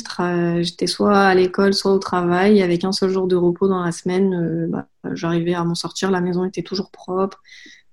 [0.62, 2.62] J'étais soit à l'école, soit au travail.
[2.62, 6.10] Avec un seul jour de repos dans la semaine, euh, bah, j'arrivais à m'en sortir.
[6.10, 7.42] La maison était toujours propre.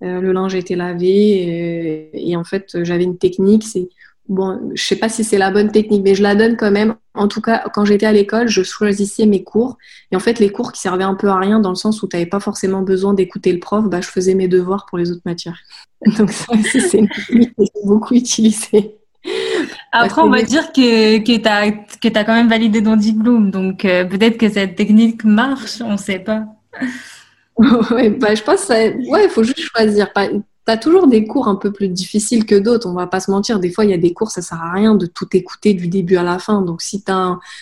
[0.04, 2.10] Euh, le linge était lavé.
[2.14, 3.64] Et, et en fait, j'avais une technique.
[3.64, 3.90] C'est
[4.28, 6.96] bon, je sais pas si c'est la bonne technique, mais je la donne quand même.
[7.14, 9.78] En tout cas, quand j'étais à l'école, je choisissais mes cours.
[10.12, 12.08] Et en fait, les cours qui servaient un peu à rien, dans le sens où
[12.08, 15.12] tu n'avais pas forcément besoin d'écouter le prof, bah, je faisais mes devoirs pour les
[15.12, 15.60] autres matières.
[16.18, 18.98] Donc ça aussi, c'est une technique que j'ai beaucoup utilisée.
[19.92, 23.50] Après, on va dire que, que tu as, que as quand même validé ton diplôme.
[23.50, 26.46] Donc euh, peut-être que cette technique marche, on ne sait pas.
[27.58, 30.12] ouais, bah, je pense qu'il ouais, faut juste choisir
[30.66, 33.30] tu as toujours des cours un peu plus difficiles que d'autres, on va pas se
[33.30, 33.60] mentir.
[33.60, 35.88] Des fois, il y a des cours, ça sert à rien de tout écouter du
[35.88, 36.62] début à la fin.
[36.64, 37.12] Donc, si tu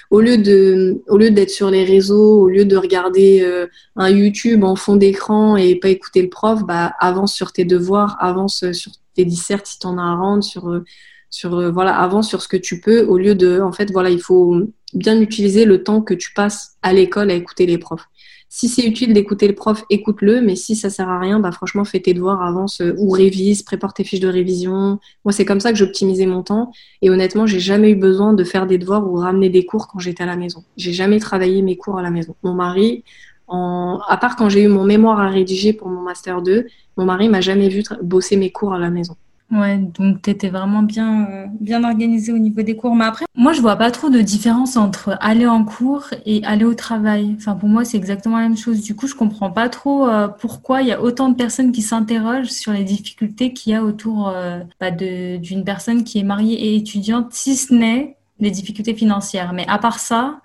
[0.09, 4.63] au lieu au lieu d'être sur les réseaux, au lieu de regarder euh, un YouTube
[4.63, 8.91] en fond d'écran et pas écouter le prof, bah, avance sur tes devoirs, avance sur
[9.15, 10.85] tes dissertes si tu en as à rendre, sur, euh,
[11.29, 14.09] sur, euh, voilà, avance sur ce que tu peux, au lieu de, en fait, voilà,
[14.11, 14.55] il faut
[14.93, 18.07] bien utiliser le temps que tu passes à l'école à écouter les profs.
[18.55, 21.85] Si c'est utile d'écouter le prof, écoute-le, mais si ça sert à rien, bah franchement,
[21.85, 24.99] fais tes devoirs, avance euh, ou révise, prépare tes fiches de révision.
[25.25, 26.71] Moi, c'est comme ça que j'optimisais mon temps.
[27.01, 29.97] Et honnêtement, j'ai jamais eu besoin de faire des devoirs ou ramener des cours quand
[29.97, 30.63] j'étais à la maison.
[30.77, 32.35] J'ai jamais travaillé mes cours à la maison.
[32.43, 33.03] Mon mari,
[33.47, 33.99] en...
[34.07, 37.29] à part quand j'ai eu mon mémoire à rédiger pour mon master 2, mon mari
[37.29, 39.15] m'a jamais vu bosser mes cours à la maison.
[39.53, 42.95] Ouais, donc tu étais vraiment bien, euh, bien organisée au niveau des cours.
[42.95, 46.65] Mais après, moi, je vois pas trop de différence entre aller en cours et aller
[46.65, 47.35] au travail.
[47.37, 48.81] Enfin, pour moi, c'est exactement la même chose.
[48.81, 51.83] Du coup, je comprends pas trop euh, pourquoi il y a autant de personnes qui
[51.83, 56.55] s'interrogent sur les difficultés qu'il y a autour euh, bah, d'une personne qui est mariée
[56.55, 59.53] et étudiante, si ce n'est les difficultés financières.
[59.53, 60.39] Mais à part ça,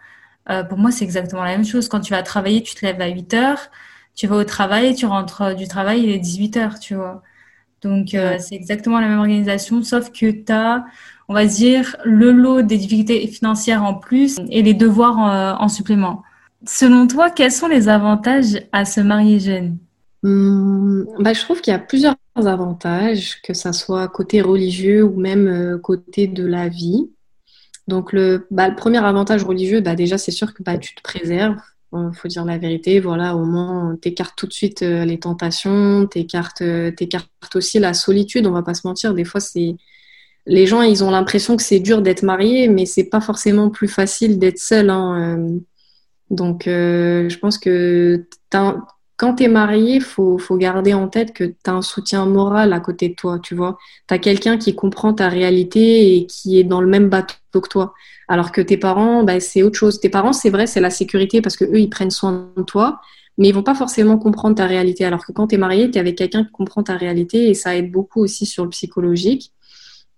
[0.68, 1.88] pour moi, c'est exactement la même chose.
[1.88, 3.71] Quand tu vas travailler, tu te lèves à 8 heures,
[4.14, 7.23] tu vas au travail, tu rentres du travail, il est 18 heures, tu vois.
[7.82, 10.84] Donc, euh, c'est exactement la même organisation, sauf que tu as,
[11.28, 15.68] on va dire, le lot des difficultés financières en plus et les devoirs en, en
[15.68, 16.22] supplément.
[16.66, 19.78] Selon toi, quels sont les avantages à se marier jeune?
[20.24, 25.20] Hum, bah, Je trouve qu'il y a plusieurs avantages, que ça soit côté religieux ou
[25.20, 27.10] même euh, côté de la vie.
[27.86, 31.02] Donc, le, bah, le premier avantage religieux, bah, déjà, c'est sûr que bah, tu te
[31.02, 31.56] préserves
[31.92, 36.07] il faut dire la vérité, voilà, au moins, t'écartes tout de suite euh, les tentations,
[36.07, 39.14] t'écartes, euh, t'écartes aussi la solitude, on va pas se mentir.
[39.14, 39.77] Des fois, c'est.
[40.46, 43.88] Les gens, ils ont l'impression que c'est dur d'être marié, mais c'est pas forcément plus
[43.88, 44.90] facile d'être seul.
[44.90, 45.59] Hein, euh.
[46.31, 51.57] Donc, je pense que quand tu es marié, faut, faut, garder en tête que tu
[51.66, 53.79] as un soutien moral à côté de toi, tu vois.
[54.09, 57.68] Tu as quelqu'un qui comprend ta réalité et qui est dans le même bateau que
[57.68, 57.94] toi.
[58.28, 60.00] Alors que tes parents, bah, c'est autre chose.
[60.00, 63.00] Tes parents, c'est vrai, c'est la sécurité parce que eux, ils prennent soin de toi,
[63.38, 65.04] mais ils vont pas forcément comprendre ta réalité.
[65.04, 67.54] Alors que quand tu es marié, tu es avec quelqu'un qui comprend ta réalité et
[67.54, 69.52] ça aide beaucoup aussi sur le psychologique.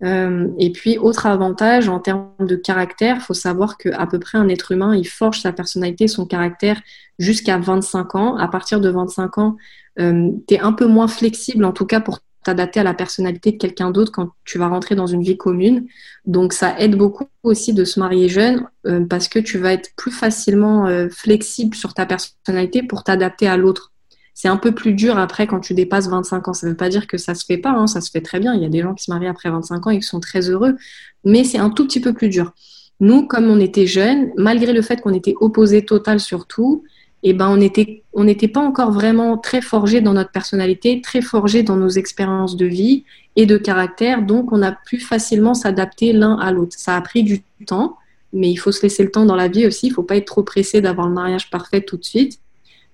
[0.02, 4.48] Euh, et puis, autre avantage en termes de caractère, faut savoir qu'à peu près un
[4.48, 6.80] être humain, il forge sa personnalité, son caractère
[7.18, 8.36] jusqu'à 25 ans.
[8.36, 9.56] À partir de 25 ans,
[9.98, 13.52] euh, tu es un peu moins flexible, en tout cas pour t'adapter à la personnalité
[13.52, 15.86] de quelqu'un d'autre quand tu vas rentrer dans une vie commune.
[16.24, 19.90] Donc ça aide beaucoup aussi de se marier jeune euh, parce que tu vas être
[19.96, 23.92] plus facilement euh, flexible sur ta personnalité pour t'adapter à l'autre.
[24.34, 26.54] C'est un peu plus dur après quand tu dépasses 25 ans.
[26.54, 28.40] Ça ne veut pas dire que ça se fait pas, hein, ça se fait très
[28.40, 28.54] bien.
[28.54, 30.48] Il y a des gens qui se marient après 25 ans et qui sont très
[30.48, 30.76] heureux,
[31.24, 32.52] mais c'est un tout petit peu plus dur.
[33.00, 36.84] Nous, comme on était jeunes, malgré le fait qu'on était opposés total sur tout,
[37.22, 41.22] eh ben on n'était on n'était pas encore vraiment très forgé dans notre personnalité, très
[41.22, 43.04] forgé dans nos expériences de vie
[43.36, 46.76] et de caractère, donc on a pu facilement s'adapter l'un à l'autre.
[46.76, 47.96] Ça a pris du temps,
[48.32, 49.88] mais il faut se laisser le temps dans la vie aussi.
[49.88, 52.40] Il faut pas être trop pressé d'avoir le mariage parfait tout de suite.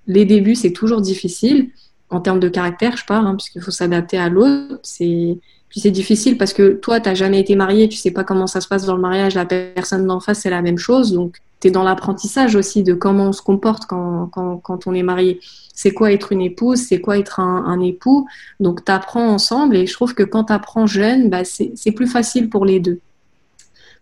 [0.06, 1.70] Les débuts c'est toujours difficile
[2.10, 4.78] en termes de caractère, je parle, hein, puisqu'il faut s'adapter à l'autre.
[4.82, 8.24] C'est puis c'est difficile parce que toi, tu n'as jamais été marié, tu sais pas
[8.24, 11.12] comment ça se passe dans le mariage, la personne d'en face, c'est la même chose.
[11.12, 15.40] Donc, tu es dans l'apprentissage aussi de comment on se comporte quand, on est marié.
[15.74, 18.26] C'est quoi être une épouse, c'est quoi être un, époux?
[18.60, 22.06] Donc, tu apprends ensemble et je trouve que quand tu apprends jeune, bah, c'est plus
[22.06, 23.00] facile pour les deux.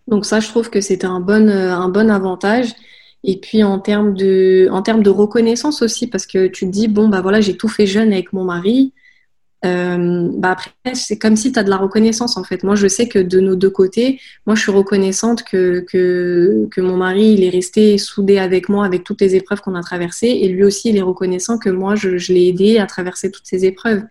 [0.09, 2.75] Donc ça, je trouve que c'était un bon, un bon avantage.
[3.27, 6.89] Et puis en termes de, en termes de reconnaissance aussi, parce que tu te dis,
[6.89, 8.93] bon, bah voilà, j'ai tout fait jeune avec mon mari,
[9.65, 12.63] euh, bah après, c'est comme si tu as de la reconnaissance en fait.
[12.65, 16.81] Moi, je sais que de nos deux côtés, moi, je suis reconnaissante que, que, que
[16.81, 20.29] mon mari, il est resté soudé avec moi avec toutes les épreuves qu'on a traversées
[20.29, 23.65] et lui aussi, il est reconnaissant que moi, je, l'ai aidé à traverser toutes ces
[23.65, 24.03] épreuves.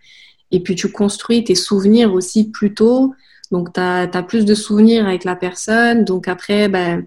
[0.50, 3.14] Et puis, tu construis tes souvenirs aussi plus tôt.
[3.52, 6.04] Donc, tu as, plus de souvenirs avec la personne.
[6.04, 6.98] Donc, après, bah,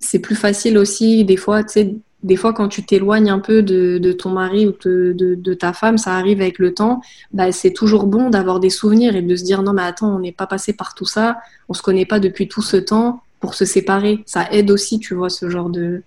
[0.00, 3.62] c'est plus facile aussi, des fois, tu sais, des fois, quand tu t'éloignes un peu
[3.62, 7.00] de, ton mari ou de, ta femme, ça arrive avec le temps,
[7.32, 10.20] bah, c'est toujours bon d'avoir des souvenirs et de se dire non, mais attends, on
[10.20, 13.54] n'est pas passé par tout ça, on se connaît pas depuis tout ce temps pour
[13.54, 14.22] se séparer.
[14.26, 16.02] Ça aide aussi, tu vois, ce genre de,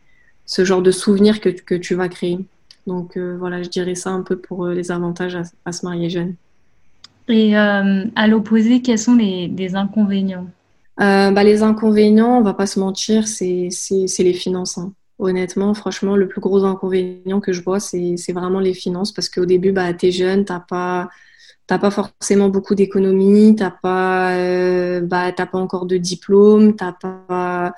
[0.45, 2.39] ce genre de souvenirs que, que tu vas créer.
[2.87, 6.09] Donc euh, voilà, je dirais ça un peu pour euh, les avantages à, se marier
[6.09, 6.35] jeune.
[7.27, 10.47] Et euh, à l'opposé, quels sont les, inconvénients?
[10.97, 13.69] Bah, Les inconvénients, on va pas se mentir, c'est
[14.19, 14.77] les finances.
[14.77, 14.93] Hein.
[15.17, 19.45] Honnêtement, franchement, le plus gros inconvénient que je vois, c'est vraiment les finances parce qu'au
[19.45, 21.09] début, bah, tu es jeune, tu pas,
[21.67, 27.73] pas forcément beaucoup d'économies, tu n'as pas, euh, bah, pas encore de diplôme, tu pas,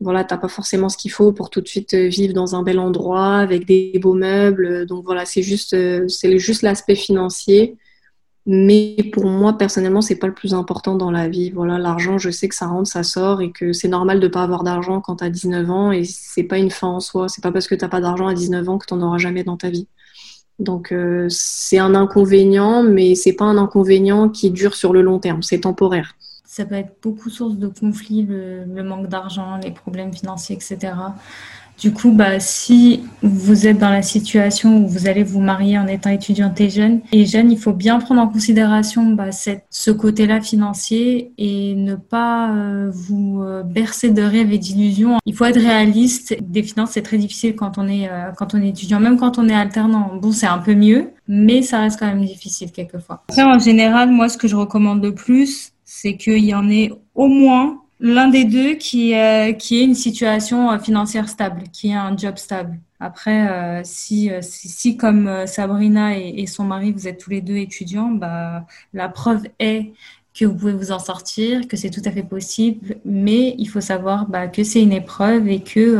[0.00, 3.36] voilà, pas forcément ce qu'il faut pour tout de suite vivre dans un bel endroit
[3.36, 4.86] avec des beaux meubles.
[4.86, 7.76] Donc voilà, c'est juste, euh, c'est juste l'aspect financier.
[8.52, 11.52] Mais pour moi, personnellement, c'est pas le plus important dans la vie.
[11.52, 14.42] Voilà, l'argent, je sais que ça rentre, ça sort et que c'est normal de pas
[14.42, 17.28] avoir d'argent quand tu as 19 ans et c'est pas une fin en soi.
[17.28, 19.44] C'est pas parce que t'as pas d'argent à 19 ans que tu n'en auras jamais
[19.44, 19.86] dans ta vie.
[20.58, 25.20] Donc, euh, c'est un inconvénient, mais c'est pas un inconvénient qui dure sur le long
[25.20, 25.44] terme.
[25.44, 26.16] C'est temporaire.
[26.44, 30.94] Ça peut être beaucoup source de conflits, le manque d'argent, les problèmes financiers, etc.
[31.80, 35.86] Du coup, bah, si vous êtes dans la situation où vous allez vous marier en
[35.86, 40.42] étant étudiante et jeune, et jeune, il faut bien prendre en considération bah, ce côté-là
[40.42, 45.16] financier et ne pas euh, vous euh, bercer de rêves et d'illusions.
[45.24, 46.36] Il faut être réaliste.
[46.42, 49.38] Des finances, c'est très difficile quand on est euh, quand on est étudiant, même quand
[49.38, 50.16] on est alternant.
[50.20, 53.24] Bon, c'est un peu mieux, mais ça reste quand même difficile quelquefois.
[53.38, 57.28] En général, moi, ce que je recommande le plus, c'est qu'il y en ait au
[57.28, 61.94] moins l'un des deux qui, est, qui est une situation euh, financière stable, qui est
[61.94, 62.78] un job stable.
[62.98, 67.40] Après, euh, si, euh, si, si, comme Sabrina et, son mari, vous êtes tous les
[67.40, 69.92] deux étudiants, bah, la preuve est
[70.34, 73.80] que vous pouvez vous en sortir, que c'est tout à fait possible, mais il faut
[73.80, 75.98] savoir bah, que c'est une épreuve et que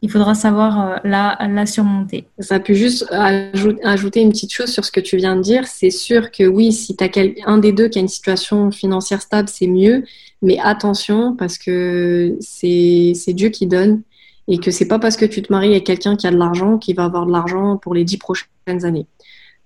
[0.00, 2.26] il faudra savoir la, la surmonter.
[2.38, 5.66] Ça peut juste ajouter une petite chose sur ce que tu viens de dire.
[5.66, 7.10] C'est sûr que oui, si tu as
[7.46, 10.04] un des deux qui a une situation financière stable, c'est mieux.
[10.40, 14.02] Mais attention, parce que c'est Dieu qui donne
[14.46, 16.78] et que c'est pas parce que tu te maries avec quelqu'un qui a de l'argent
[16.78, 19.06] qu'il va avoir de l'argent pour les dix prochaines années.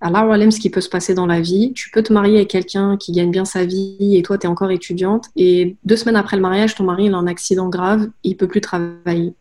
[0.01, 2.97] Alors, ce qui peut se passer dans la vie, tu peux te marier avec quelqu'un
[2.97, 6.37] qui gagne bien sa vie et toi, tu es encore étudiante et deux semaines après
[6.37, 9.35] le mariage, ton mari il a un accident grave, il peut plus travailler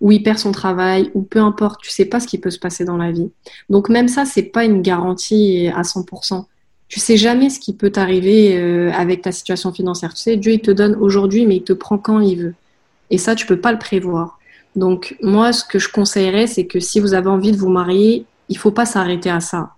[0.00, 2.58] ou il perd son travail, ou peu importe, tu sais pas ce qui peut se
[2.58, 3.30] passer dans la vie.
[3.70, 6.44] Donc même ça, c'est pas une garantie à 100%
[6.88, 10.14] tu sais jamais ce qui peut t'arriver euh, avec ta situation financière.
[10.14, 12.54] Tu sais, Dieu, il te donne aujourd'hui, mais il te prend quand il veut.
[13.10, 14.38] Et ça, tu peux pas le prévoir.
[14.76, 18.26] Donc, moi, ce que je conseillerais, c'est que si vous avez envie de vous marier,
[18.48, 19.70] il faut pas s'arrêter à ça.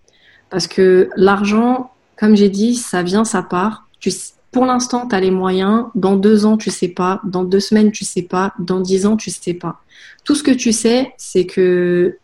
[0.50, 3.88] Parce que l'argent, comme j'ai dit, ça vient, ça part.
[3.98, 4.11] Tu,
[4.57, 5.85] pour l'instant, tu as les moyens.
[5.95, 7.21] Dans deux ans, tu sais pas.
[7.25, 8.55] Dans deux semaines, tu sais pas.
[8.59, 9.83] Dans dix ans, tu sais pas.
[10.25, 12.16] Tout ce que tu sais, c'est que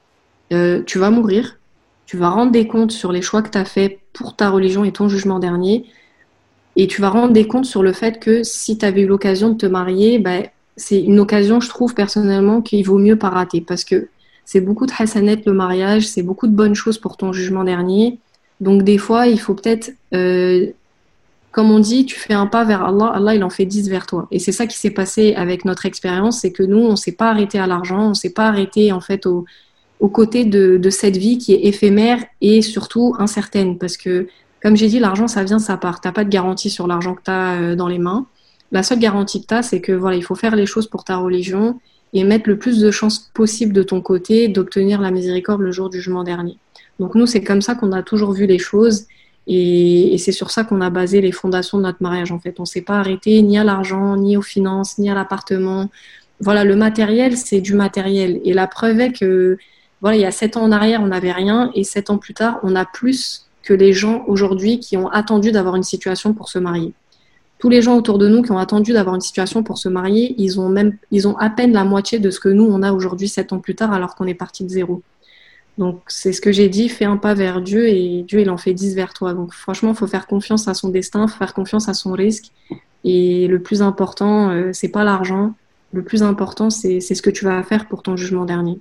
[0.50, 1.58] euh, tu vas mourir.
[2.06, 4.82] Tu vas rendre des comptes sur les choix que tu as faits pour ta religion
[4.82, 5.84] et ton jugement dernier.
[6.76, 9.50] Et tu vas rendre des comptes sur le fait que si tu avais eu l'occasion
[9.50, 10.46] de te marier, ben,
[10.78, 13.60] c'est une occasion, je trouve personnellement, qu'il vaut mieux pas rater.
[13.60, 14.08] Parce que
[14.46, 18.20] c'est beaucoup de hasanet le mariage, c'est beaucoup de bonnes choses pour ton jugement dernier.
[18.62, 20.72] Donc des fois, il faut peut-être euh,
[21.52, 24.06] comme on dit, tu fais un pas vers Allah, Allah il en fait dix vers
[24.06, 24.26] toi.
[24.30, 27.28] Et c'est ça qui s'est passé avec notre expérience, c'est que nous, on s'est pas
[27.28, 29.44] arrêté à l'argent, on s'est pas arrêté en fait au,
[30.00, 33.76] aux côtés de, de, cette vie qui est éphémère et surtout incertaine.
[33.76, 34.28] Parce que,
[34.62, 36.00] comme j'ai dit, l'argent, ça vient, ça part.
[36.00, 38.26] Tu n'as pas de garantie sur l'argent que tu as euh, dans les mains.
[38.72, 41.04] La seule garantie que tu as, c'est que voilà, il faut faire les choses pour
[41.04, 41.78] ta religion
[42.14, 45.90] et mettre le plus de chances possible de ton côté d'obtenir la miséricorde le jour
[45.90, 46.56] du jugement dernier.
[46.98, 49.06] Donc nous, c'est comme ça qu'on a toujours vu les choses
[49.46, 52.60] et, c'est sur ça qu'on a basé les fondations de notre mariage, en fait.
[52.60, 55.90] On s'est pas arrêté ni à l'argent, ni aux finances, ni à l'appartement.
[56.40, 58.40] Voilà, le matériel, c'est du matériel.
[58.44, 59.58] Et la preuve est que,
[60.00, 62.34] voilà, il y a sept ans en arrière, on n'avait rien, et sept ans plus
[62.34, 66.48] tard, on a plus que les gens aujourd'hui qui ont attendu d'avoir une situation pour
[66.48, 66.92] se marier.
[67.58, 70.34] Tous les gens autour de nous qui ont attendu d'avoir une situation pour se marier,
[70.36, 72.92] ils ont même, ils ont à peine la moitié de ce que nous on a
[72.92, 75.02] aujourd'hui sept ans plus tard, alors qu'on est parti de zéro.
[75.78, 78.58] Donc c'est ce que j'ai dit, fais un pas vers Dieu et Dieu il en
[78.58, 79.32] fait dix vers toi.
[79.32, 82.52] Donc franchement, il faut faire confiance à son destin, faut faire confiance à son risque.
[83.04, 85.54] Et le plus important, euh, c'est pas l'argent.
[85.92, 88.78] Le plus important, c'est ce que tu vas faire pour ton jugement dernier.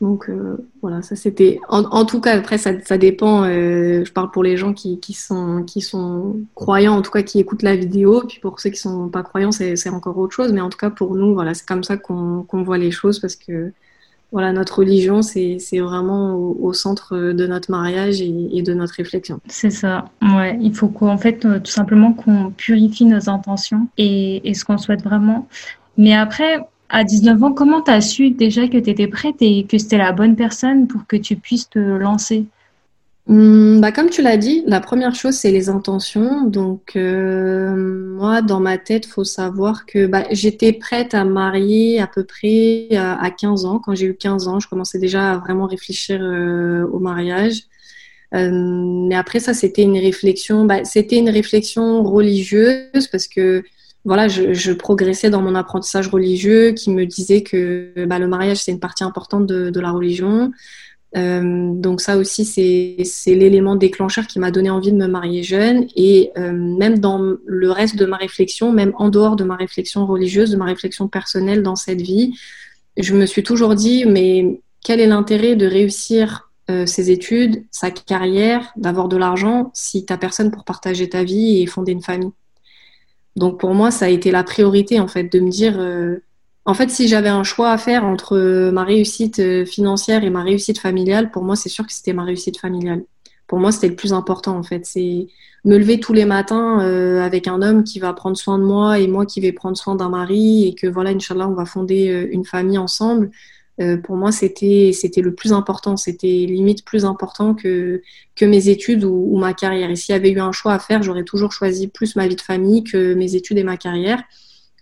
[0.00, 1.60] Donc euh, voilà, ça c'était.
[1.68, 3.44] En, tout cas, après ça, ça dépend.
[3.44, 7.22] Euh, je parle pour les gens qui, qui, sont qui sont croyants, en tout cas
[7.22, 8.22] qui écoutent la vidéo.
[8.28, 10.52] Puis pour ceux qui sont pas croyants, c'est encore autre chose.
[10.52, 13.36] Mais en tout cas pour nous, voilà, c'est comme ça qu'on voit les choses parce
[13.36, 13.72] que
[14.34, 19.38] voilà, notre religion, c'est vraiment au, centre de notre mariage et, de notre réflexion.
[19.46, 20.58] C'est ça, ouais.
[20.60, 25.04] Il faut qu'en fait, euh, tout simplement qu'on purifie nos intentions et, ce qu'on souhaite
[25.04, 25.46] vraiment.
[25.96, 29.66] Mais après, à 19 ans, comment tu as su déjà que tu étais prête et
[29.66, 32.44] que c'était la bonne personne pour que tu puisses te lancer?
[33.26, 36.42] Hmm, bah, comme tu l'as dit, la première chose, c'est les intentions.
[36.44, 42.06] Donc, euh, moi, dans ma tête, faut savoir que bah, j'étais prête à marier à
[42.06, 43.78] peu près à, à 15 ans.
[43.78, 47.62] Quand j'ai eu 15 ans, je commençais déjà à vraiment réfléchir euh, au mariage.
[48.34, 48.50] Euh,
[49.08, 50.66] mais après ça, c'était une réflexion.
[50.66, 53.64] Bah, c'était une réflexion religieuse parce que
[54.04, 58.72] voilà, je, progressais dans mon apprentissage religieux qui me disait que bah, le mariage, c'est
[58.72, 60.52] une partie importante de la religion.
[61.16, 65.86] Euh, donc ça aussi, c'est l'élément déclencheur qui m'a donné envie de me marier jeune.
[65.94, 70.06] Et euh, même dans le reste de ma réflexion, même en dehors de ma réflexion
[70.06, 72.34] religieuse, de ma réflexion personnelle dans cette vie,
[72.96, 77.90] je me suis toujours dit, mais quel est l'intérêt de réussir euh, ses études, sa
[77.90, 82.02] carrière, d'avoir de l'argent si tu n'as personne pour partager ta vie et fonder une
[82.02, 82.32] famille?
[83.36, 85.76] Donc pour moi, ça a été la priorité en fait de me dire
[86.66, 90.30] en fait, si j'avais un choix à faire entre euh, ma réussite euh, financière et
[90.30, 93.04] ma réussite familiale, pour moi, c'est sûr que c'était ma réussite familiale.
[93.46, 94.86] Pour moi, c'était le plus important, en fait.
[94.86, 95.26] C'est
[95.66, 98.98] me lever tous les matins euh, avec un homme qui va prendre soin de moi
[98.98, 102.28] et moi qui vais prendre soin d'un mari et que, voilà, Inch'Allah, on va fonder
[102.32, 103.30] une famille ensemble.
[104.04, 105.96] pour moi, c'était c'était le plus important.
[105.96, 108.02] C'était limite plus important que,
[108.36, 109.90] que mes études ou, ou ma carrière.
[109.90, 112.36] Et s'il y avait eu un choix à faire, j'aurais toujours choisi plus ma vie
[112.36, 114.22] de famille que mes études et ma carrière.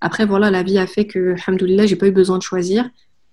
[0.02, 2.90] Après, voilà, la vie a fait que, alhamdoulilah, j'ai pas eu besoin de choisir.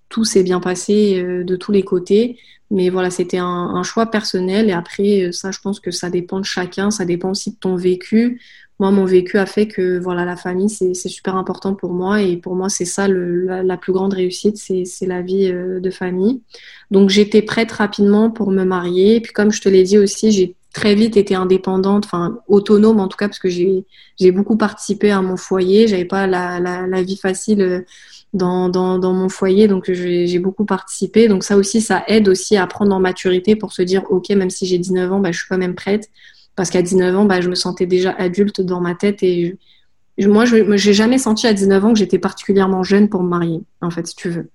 [0.07, 2.37] Tout s'est bien passé euh, de tous les côtés.
[2.69, 4.69] Mais voilà, c'était un, choix personnel.
[4.69, 6.91] Et après, euh, ça, je pense que ça dépend de chacun.
[6.91, 8.39] Ça dépend aussi de ton vécu.
[8.77, 12.21] Moi, mon vécu a fait que, voilà, la famille, c'est super important pour moi.
[12.21, 16.43] Et pour moi, c'est ça la, plus grande réussite, c'est la vie euh, de famille.
[16.91, 19.15] Donc, j'étais prête rapidement pour me marier.
[19.15, 22.99] Et puis, comme je te l'ai dit aussi, j'ai très vite été indépendante, enfin autonome
[22.99, 25.87] en tout cas, parce que j'ai beaucoup participé à mon foyer.
[25.87, 27.81] J'avais pas la, la, vie facile euh,
[28.33, 31.27] dans mon foyer, donc j'ai beaucoup participé.
[31.27, 34.49] Donc ça aussi, ça aide aussi à prendre en maturité pour se dire, ok, même
[34.49, 36.09] si j'ai 19 ans, bah, je suis quand même prête.
[36.55, 39.57] Parce qu'à 19 ans, bah, je me sentais déjà adulte dans ma tête et
[40.27, 43.61] moi, je n'ai jamais senti à 19 ans que j'étais particulièrement jeune pour me marier,
[43.81, 44.49] en fait, si tu veux.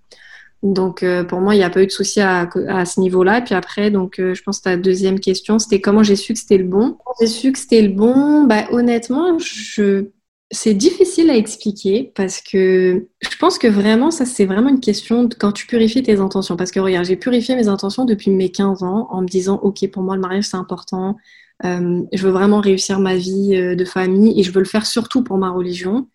[0.62, 2.49] Donc euh, pour moi, il n'y a pas eu de souci à,
[2.87, 3.43] ce niveau-là.
[3.43, 6.38] Puis après, donc euh, je pense que ta deuxième question, c'était comment j'ai su que
[6.38, 6.96] c'était le bon?
[7.21, 8.44] J'ai su que c'était le bon?
[8.44, 10.09] Bah honnêtement, je
[10.50, 15.25] c'est difficile à expliquer parce que je pense que vraiment, ça c'est vraiment une question
[15.25, 16.57] de quand tu purifies tes intentions.
[16.57, 19.90] Parce que regarde, j'ai purifié mes intentions depuis mes 15 ans en me disant, ok,
[19.90, 21.17] pour moi le mariage c'est important.
[21.65, 25.23] Euh, je veux vraiment réussir ma vie de famille et je veux le faire surtout
[25.23, 26.09] pour ma religion.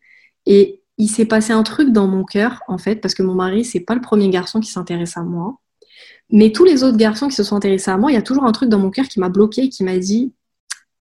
[0.46, 3.64] Et il s'est passé un truc dans mon cœur, en fait, parce que mon mari,
[3.66, 5.60] c'est pas le premier garçon qui s'intéresse à moi.
[6.30, 8.44] Mais tous les autres garçons qui se sont intéressés à moi, il y a toujours
[8.44, 10.34] un truc dans mon cœur qui m'a bloqué, qui m'a dit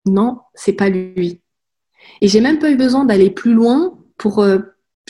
[0.07, 1.41] non, c'est pas lui.
[2.21, 4.59] Et j'ai même pas eu besoin d'aller plus loin pour, euh,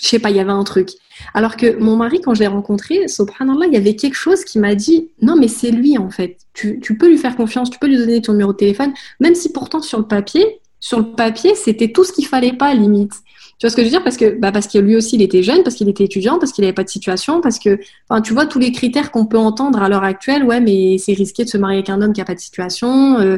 [0.00, 0.90] je sais pas, il y avait un truc.
[1.34, 4.58] Alors que mon mari, quand je l'ai rencontré, subhanallah, il y avait quelque chose qui
[4.58, 6.38] m'a dit, non, mais c'est lui en fait.
[6.54, 9.34] Tu, tu, peux lui faire confiance, tu peux lui donner ton numéro de téléphone, même
[9.34, 13.12] si pourtant sur le papier, sur le papier, c'était tout ce qu'il fallait pas, limite.
[13.60, 14.02] Tu vois ce que je veux dire?
[14.02, 16.50] Parce que, bah parce que lui aussi, il était jeune, parce qu'il était étudiant, parce
[16.50, 19.36] qu'il n'avait pas de situation, parce que, enfin, tu vois, tous les critères qu'on peut
[19.36, 22.20] entendre à l'heure actuelle, ouais, mais c'est risqué de se marier avec un homme qui
[22.20, 23.18] n'a pas de situation.
[23.18, 23.36] Euh,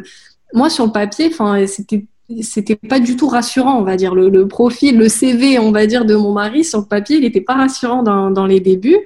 [0.54, 2.04] moi, sur le papier, enfin, c'était
[2.40, 4.14] c'était pas du tout rassurant, on va dire.
[4.14, 7.40] Le, profil, le CV, on va dire, de mon mari sur le papier, il n'était
[7.40, 8.98] pas rassurant dans, dans, les débuts.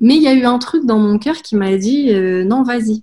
[0.00, 2.62] Mais il y a eu un truc dans mon cœur qui m'a dit euh, non,
[2.62, 3.02] vas-y.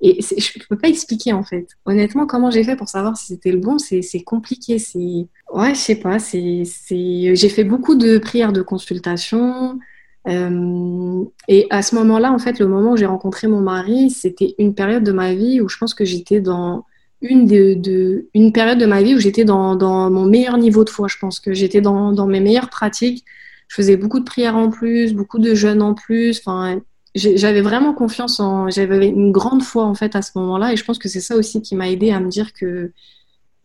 [0.00, 1.66] Et je peux pas expliquer en fait.
[1.84, 4.76] Honnêtement, comment j'ai fait pour savoir si c'était le bon, c'est compliqué.
[5.52, 6.18] Ouais, je sais pas.
[6.18, 9.78] J'ai fait beaucoup de prières de consultation.
[10.28, 14.54] Euh, et à ce moment-là, en fait, le moment où j'ai rencontré mon mari, c'était
[14.58, 16.84] une période de ma vie où je pense que j'étais dans
[17.22, 20.90] une, de, une période de ma vie où j'étais dans, dans, mon meilleur niveau de
[20.90, 21.08] foi.
[21.08, 23.24] Je pense que j'étais dans, dans, mes meilleures pratiques.
[23.68, 26.40] Je faisais beaucoup de prières en plus, beaucoup de jeûnes en plus.
[26.40, 26.80] Enfin,
[27.18, 30.84] j'avais vraiment confiance en, j'avais une grande foi en fait à ce moment-là, et je
[30.84, 32.92] pense que c'est ça aussi qui m'a aidé à me dire que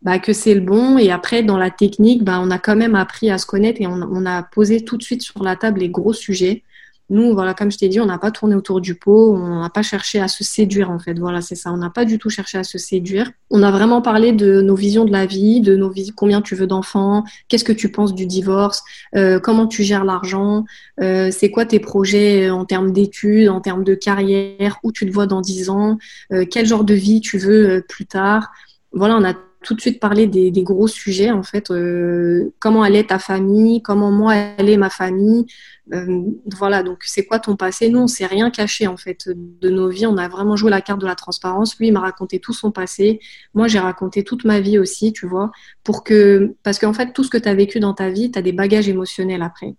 [0.02, 0.98] bah, c'est le bon.
[0.98, 3.86] Et après, dans la technique, bah, on a quand même appris à se connaître et
[3.86, 6.62] on a posé tout de suite sur la table les gros sujets.
[7.10, 9.68] Nous, voilà, comme je t'ai dit, on n'a pas tourné autour du pot, on n'a
[9.68, 11.18] pas cherché à se séduire en fait.
[11.18, 11.70] Voilà, c'est ça.
[11.70, 13.30] On n'a pas du tout cherché à se séduire.
[13.50, 16.54] On a vraiment parlé de nos visions de la vie, de nos vies, combien tu
[16.54, 18.82] veux d'enfants, qu'est-ce que tu penses du divorce,
[19.16, 20.64] euh, comment tu gères l'argent,
[21.02, 25.12] euh, c'est quoi tes projets en termes d'études, en termes de carrière, où tu te
[25.12, 25.98] vois dans dix ans,
[26.32, 28.50] euh, quel genre de vie tu veux plus tard.
[28.92, 29.34] Voilà, on a
[29.64, 31.70] tout de suite parler des, gros sujets, en fait.
[31.70, 35.46] Euh, comment est ta famille, comment moi est ma famille.
[35.92, 36.22] Euh,
[36.56, 37.88] voilà, donc c'est quoi ton passé?
[37.88, 40.06] Nous, on s'est rien caché, en fait, de nos vies.
[40.06, 41.76] On a vraiment joué la carte de la transparence.
[41.78, 43.20] Lui, il m'a raconté tout son passé.
[43.54, 45.50] Moi, j'ai raconté toute ma vie aussi, tu vois.
[45.82, 46.54] Pour que...
[46.62, 48.52] Parce qu'en fait, tout ce que tu as vécu dans ta vie, tu as des
[48.52, 49.74] bagages émotionnels après.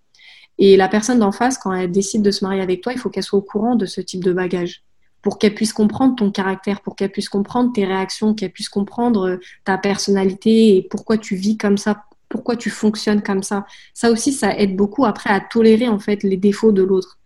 [0.58, 3.10] Et la personne d'en face, quand elle décide de se marier avec toi, il faut
[3.10, 4.85] qu'elle soit au courant de ce type de bagages
[5.26, 9.28] pour qu'elle puisse comprendre ton caractère, pour qu'elle puisse comprendre tes réactions, qu'elle puisse comprendre
[9.28, 13.66] euh, ta personnalité et pourquoi tu vis comme ça, pourquoi tu fonctionnes comme ça.
[13.96, 17.18] Ça aussi, ça aide beaucoup après à tolérer en fait les défauts de l'autre.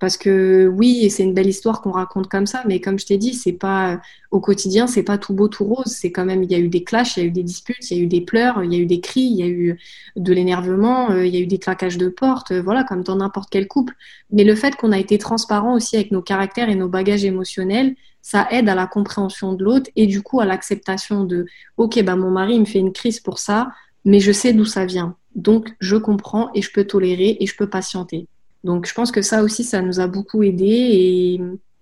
[0.00, 3.18] Parce que oui, c'est une belle histoire qu'on raconte comme ça, mais comme je t'ai
[3.18, 5.86] dit, c'est pas au quotidien, c'est pas tout beau, tout rose.
[5.86, 7.90] C'est quand même, il y a eu des clashs, il y a eu des disputes,
[7.90, 9.48] il y a eu des pleurs, il y a eu des cris, il y a
[9.48, 9.78] eu
[10.16, 13.16] de l'énervement, euh, il y a eu des claquages de portes, euh, voilà, comme dans
[13.16, 13.94] n'importe quel couple.
[14.30, 17.96] Mais le fait qu'on a été transparent aussi avec nos caractères et nos bagages émotionnels,
[18.22, 21.46] ça aide à la compréhension de l'autre et du coup à l'acceptation de,
[21.76, 23.70] ok, bah mon mari me fait une crise pour ça,
[24.04, 25.16] mais je sais d'où ça vient.
[25.34, 28.26] Donc je comprends et je peux tolérer et je peux patienter.
[28.64, 31.40] Donc je pense que ça aussi, ça nous a beaucoup aidé et,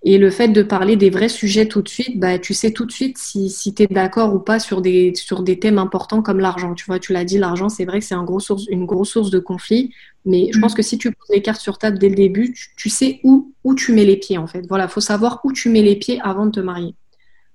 [0.09, 2.85] et le fait de parler des vrais sujets tout de suite, bah, tu sais tout
[2.85, 6.23] de suite si, si tu es d'accord ou pas sur des, sur des thèmes importants
[6.23, 6.75] comme l'argent.
[6.75, 9.11] Tu vois, tu l'as dit, l'argent, c'est vrai que c'est un gros source, une grosse
[9.11, 9.93] source de conflit,
[10.25, 10.77] mais je pense mm.
[10.77, 13.75] que si tu poses les cartes sur table dès le début, tu, sais où, où
[13.75, 14.65] tu mets les pieds en fait.
[14.69, 16.95] Voilà, faut savoir où tu mets les pieds avant de te marier.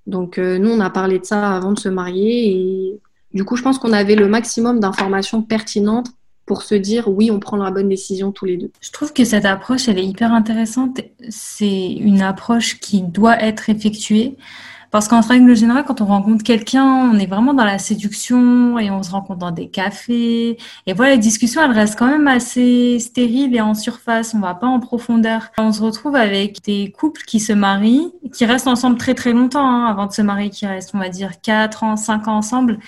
[0.06, 3.00] Donc euh, nous, on a parlé de ça avant de se marier et
[3.32, 6.08] du coup, je pense qu'on avait le maximum d'informations pertinentes
[6.46, 8.70] pour se dire oui, on prend la bonne décision tous les deux.
[8.80, 11.00] Je trouve que cette approche, elle est hyper intéressante.
[11.28, 14.36] C'est une approche qui doit être effectuée.
[14.92, 18.90] Parce qu'en règle générale, quand on rencontre quelqu'un, on est vraiment dans la séduction et
[18.90, 20.58] on se rencontre dans des cafés.
[20.86, 24.34] Et voilà, les discussions, elles restent quand même assez stériles et en surface.
[24.34, 25.50] On va pas en profondeur.
[25.56, 29.66] On se retrouve avec des couples qui se marient, qui restent ensemble très très longtemps
[29.66, 32.78] hein, avant de se marier, qui restent, on va dire, 4 ans, 5 ans ensemble.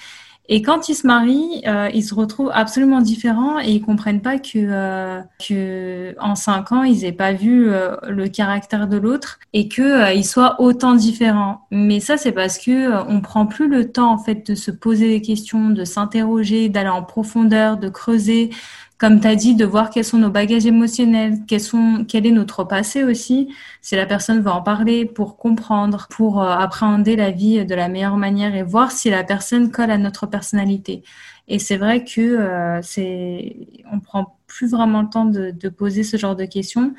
[0.46, 4.38] Et quand ils se marient, euh, ils se retrouvent absolument différents et ils comprennent pas
[4.38, 9.38] que, euh, que en cinq ans ils aient pas vu euh, le caractère de l'autre
[9.54, 11.62] et que euh, ils soient autant différents.
[11.70, 15.08] Mais ça c'est parce que on prend plus le temps en fait de se poser
[15.08, 18.50] des questions, de s'interroger, d'aller en profondeur, de creuser
[19.04, 23.04] comme tu as dit, de voir quels sont nos bagages émotionnels, quel est notre passé
[23.04, 27.74] aussi, si la personne va en parler pour comprendre, pour euh, appréhender la vie de
[27.74, 31.02] la meilleure manière et voir si la personne colle à notre personnalité.
[31.48, 33.58] Et c'est vrai que euh, c'est,
[33.92, 36.94] on prend plus vraiment le temps de, poser ce genre de questions.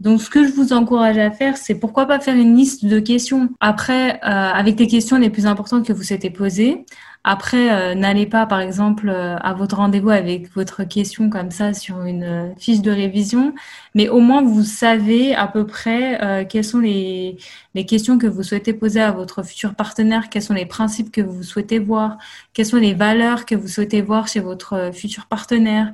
[0.00, 3.00] Donc, ce que je vous encourage à faire, c'est pourquoi pas faire une liste de
[3.00, 6.84] questions après, euh, avec les questions les plus importantes que vous souhaitez poser.
[7.22, 11.74] Après, euh, n'allez pas, par exemple, euh, à votre rendez-vous avec votre question comme ça
[11.74, 13.54] sur une euh, fiche de révision,
[13.94, 17.36] mais au moins vous savez à peu près quelles sont les,
[17.74, 21.20] les questions que vous souhaitez poser à votre futur partenaire, quels sont les principes que
[21.20, 22.16] vous souhaitez voir,
[22.54, 25.92] quelles sont les valeurs que vous souhaitez voir chez votre futur partenaire,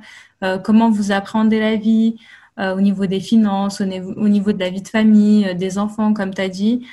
[0.63, 2.17] comment vous appréhendez la vie,
[2.59, 6.13] au niveau des finances, au niveau, au niveau de la vie de famille, des enfants,
[6.13, 6.87] comme tu as dit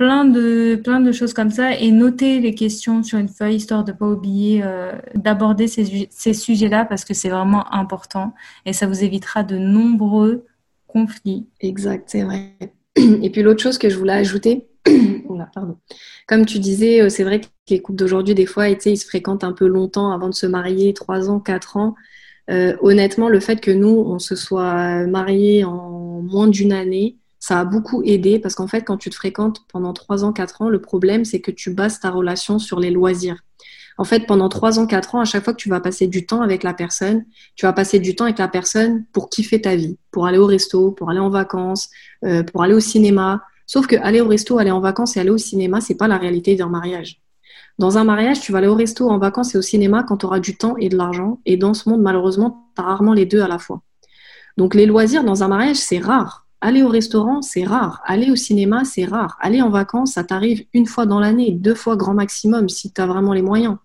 [0.00, 3.84] plein de, plein de choses comme ça et noter les questions sur une feuille histoire
[3.84, 8.32] de ne pas oublier euh, d'aborder ces, ces sujets-là parce que c'est vraiment important
[8.64, 10.46] et ça vous évitera de nombreux
[10.86, 11.46] conflits.
[11.60, 12.56] Exact, c'est vrai.
[12.96, 14.68] Et puis l'autre chose que je voulais ajouter.
[16.26, 19.44] Comme tu disais, euh, c'est vrai que les couples d'aujourd'hui, des fois, ils se fréquentent
[19.44, 21.94] un peu longtemps avant de se marier, 3 ans, 4 ans.
[22.50, 27.60] Euh, honnêtement, le fait que nous, on se soit mariés en moins d'une année, ça
[27.60, 30.68] a beaucoup aidé parce qu'en fait, quand tu te fréquentes pendant 3 ans, 4 ans,
[30.68, 33.38] le problème, c'est que tu bases ta relation sur les loisirs.
[33.96, 36.26] En fait, pendant 3 ans, 4 ans, à chaque fois que tu vas passer du
[36.26, 37.24] temps avec la personne,
[37.56, 40.46] tu vas passer du temps avec la personne pour kiffer ta vie, pour aller au
[40.46, 41.88] resto, pour aller en vacances,
[42.24, 43.42] euh, pour aller au cinéma.
[43.66, 46.18] Sauf que aller au resto, aller en vacances et aller au cinéma, c'est pas la
[46.18, 47.20] réalité d'un mariage.
[47.80, 50.26] Dans un mariage, tu vas aller au resto, en vacances et au cinéma quand tu
[50.26, 51.40] auras du temps et de l'argent.
[51.46, 53.80] Et dans ce monde, malheureusement, tu as rarement les deux à la fois.
[54.58, 56.46] Donc les loisirs dans un mariage, c'est rare.
[56.60, 58.02] Aller au restaurant, c'est rare.
[58.04, 59.38] Aller au cinéma, c'est rare.
[59.40, 63.00] Aller en vacances, ça t'arrive une fois dans l'année, deux fois grand maximum si tu
[63.00, 63.78] as vraiment les moyens.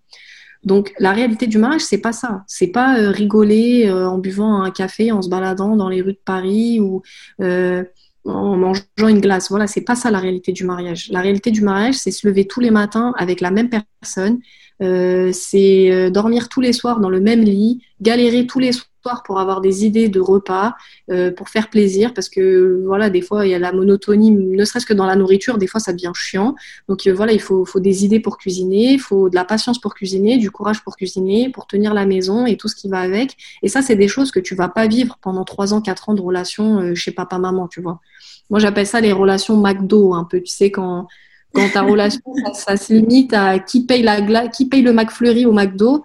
[0.65, 2.43] Donc la réalité du mariage, c'est pas ça.
[2.47, 6.11] C'est pas euh, rigoler euh, en buvant un café, en se baladant dans les rues
[6.11, 7.01] de Paris ou
[7.39, 7.85] euh,
[8.25, 9.49] en mangeant une glace.
[9.49, 11.09] Voilà, c'est pas ça la réalité du mariage.
[11.11, 14.39] La réalité du mariage, c'est se lever tous les matins avec la même personne,
[14.81, 18.89] euh, c'est euh, dormir tous les soirs dans le même lit, galérer tous les soirs
[19.25, 20.75] pour avoir des idées de repas,
[21.11, 24.65] euh, pour faire plaisir, parce que voilà, des fois il y a la monotonie, ne
[24.65, 26.55] serait-ce que dans la nourriture, des fois ça devient chiant.
[26.89, 30.37] Donc voilà, il faut, des idées pour cuisiner, il faut de la patience pour cuisiner,
[30.37, 33.37] du courage pour cuisiner, pour tenir la maison et tout ce qui va avec.
[33.61, 36.13] Et ça, c'est des choses que tu vas pas vivre pendant trois ans, quatre ans
[36.13, 37.99] de relation chez papa-maman, tu vois.
[38.49, 40.39] Moi, j'appelle ça les relations McDo, un peu.
[40.41, 41.07] Tu sais, quand
[41.55, 42.21] quand ta relation,
[42.53, 46.03] ça, se limite à qui paye, la qui paye le McFlurry au McDo.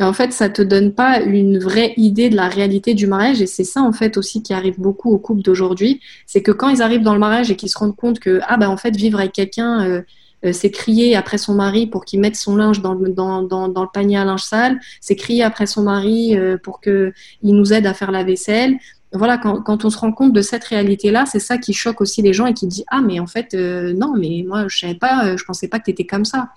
[0.00, 3.42] En fait, ça te donne pas une vraie idée de la réalité du mariage.
[3.42, 6.00] Et c'est ça, en fait, aussi qui arrive beaucoup aux couples d'aujourd'hui.
[6.26, 8.56] C'est que quand ils arrivent dans le mariage et qu'ils se rendent compte que, ah,
[8.56, 10.02] ben, en fait, vivre avec quelqu'un, euh,
[10.46, 14.24] euh, c'est crier après son mari pour qu'il mette son linge dans le, panier à
[14.24, 18.24] linge sale, c'est crier après son mari euh, pour qu'il nous aide à faire la
[18.24, 18.76] vaisselle,
[19.12, 22.32] voilà, quand, on se rend compte de cette réalité-là, c'est ça qui choque aussi les
[22.32, 25.42] gens et qui dit ah mais en fait non mais moi je savais pas, je
[25.42, 26.50] pensais pas que tu étais comme ça,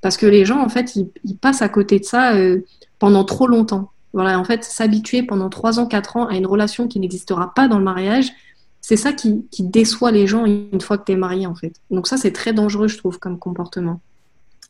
[0.00, 2.64] parce que les gens en fait ils, passent à côté de ça euh,
[2.98, 3.90] pendant trop longtemps.
[4.12, 7.68] Voilà, en fait s'habituer pendant 3 ans, 4 ans à une relation qui n'existera pas
[7.68, 8.32] dans le mariage,
[8.80, 11.74] c'est ça qui, qui, déçoit les gens une fois que tu es marié en fait.
[11.90, 14.00] Donc ça c'est très dangereux je trouve comme comportement.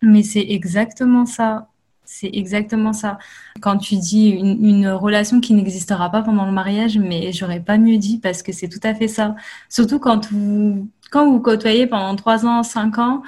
[0.03, 1.69] Mais c'est exactement ça.
[2.05, 3.19] C'est exactement ça.
[3.61, 7.99] Quand tu dis une, relation qui n'existera pas pendant le mariage, mais j'aurais pas mieux
[7.99, 9.37] dit parce que c'est tout à fait ça.
[9.69, 13.23] Surtout quand vous, quand vous côtoyez pendant 3 ans, 5 ans,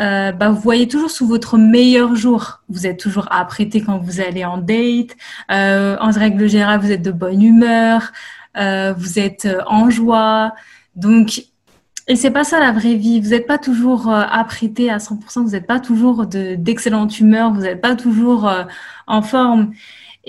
[0.00, 2.62] euh, bah, vous voyez toujours sous votre meilleur jour.
[2.68, 5.16] Vous êtes toujours apprêté quand vous allez en date.
[5.50, 8.12] Euh, en règle générale, vous êtes de bonne humeur.
[8.56, 10.54] Euh, vous êtes en joie.
[10.96, 11.42] Donc,
[12.08, 13.20] et c'est pas ça la vraie vie.
[13.20, 17.60] Vous n'êtes pas toujours euh, apprêté à 100%, vous n'êtes pas toujours d'excellente humeur, vous
[17.60, 18.64] n'êtes pas toujours euh,
[19.06, 19.72] en forme.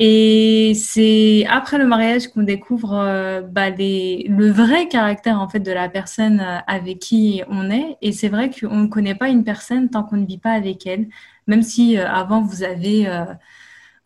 [0.01, 5.73] Et c'est après le mariage qu'on découvre euh, bah, le vrai caractère en fait de
[5.73, 7.97] la personne avec qui on est.
[8.01, 10.87] Et c'est vrai qu'on ne connaît pas une personne tant qu'on ne vit pas avec
[10.87, 11.09] elle,
[11.47, 13.07] même si avant vous avez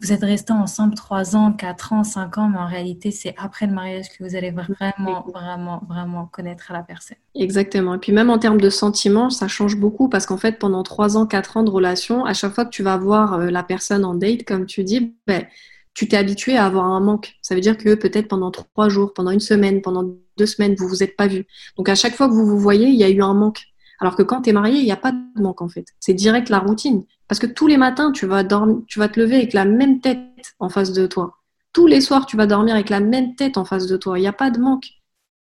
[0.04, 3.68] vous êtes restés ensemble 3 ans, 4 ans, 5 ans, mais en réalité, c'est après
[3.68, 7.18] le mariage que vous allez vraiment, vraiment, vraiment connaître la personne.
[7.36, 7.96] Exactement.
[7.96, 11.16] Et puis même en termes de sentiments, ça change beaucoup parce qu'en fait, pendant 3
[11.16, 14.04] ans, 4 ans de relation, à chaque fois que tu vas voir euh, la personne
[14.04, 15.46] en date, comme tu dis, ben,
[15.94, 17.36] tu t'es habitué à avoir un manque.
[17.42, 20.04] Ça veut dire que peut-être pendant 3 jours, pendant une semaine, pendant
[20.38, 21.46] deux semaines, vous vous êtes pas vus.
[21.78, 23.64] Donc à chaque fois que vous vous voyez, il y a eu un manque.
[24.00, 25.86] Alors que quand tu es marié, il n'y a pas de manque en fait.
[26.00, 27.04] C'est direct la routine.
[27.28, 30.02] Parce que tous les matins, tu vas, dormir, tu vas te lever avec la même
[30.02, 30.20] tête
[30.60, 31.38] en face de toi.
[31.72, 34.18] Tous les soirs, tu vas dormir avec la même tête en face de toi.
[34.18, 34.88] Il n'y a pas de manque.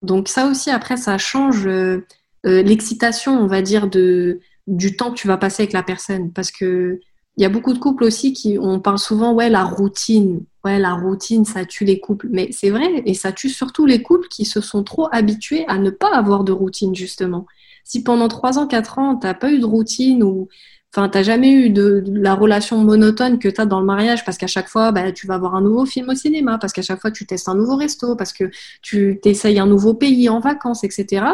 [0.03, 2.07] Donc ça aussi, après, ça change euh,
[2.47, 6.33] euh, l'excitation, on va dire, du temps que tu vas passer avec la personne.
[6.33, 7.01] Parce que
[7.37, 10.43] il y a beaucoup de couples aussi qui, on parle souvent, ouais, la routine.
[10.65, 12.29] Ouais, la routine, ça tue les couples.
[12.31, 15.79] Mais c'est vrai, et ça tue surtout les couples qui se sont trop habitués à
[15.79, 17.47] ne pas avoir de routine, justement.
[17.85, 20.49] Si pendant 3 ans, 4 ans, tu n'as pas eu de routine ou
[20.97, 24.39] Enfin, t'as jamais eu de, la relation monotone que tu as dans le mariage parce
[24.39, 27.03] qu'à chaque fois, bah, tu vas voir un nouveau film au cinéma, parce qu'à chaque
[27.03, 28.45] fois, tu testes un nouveau resto, parce que
[28.81, 31.27] tu t'essayes un nouveau pays en vacances, etc.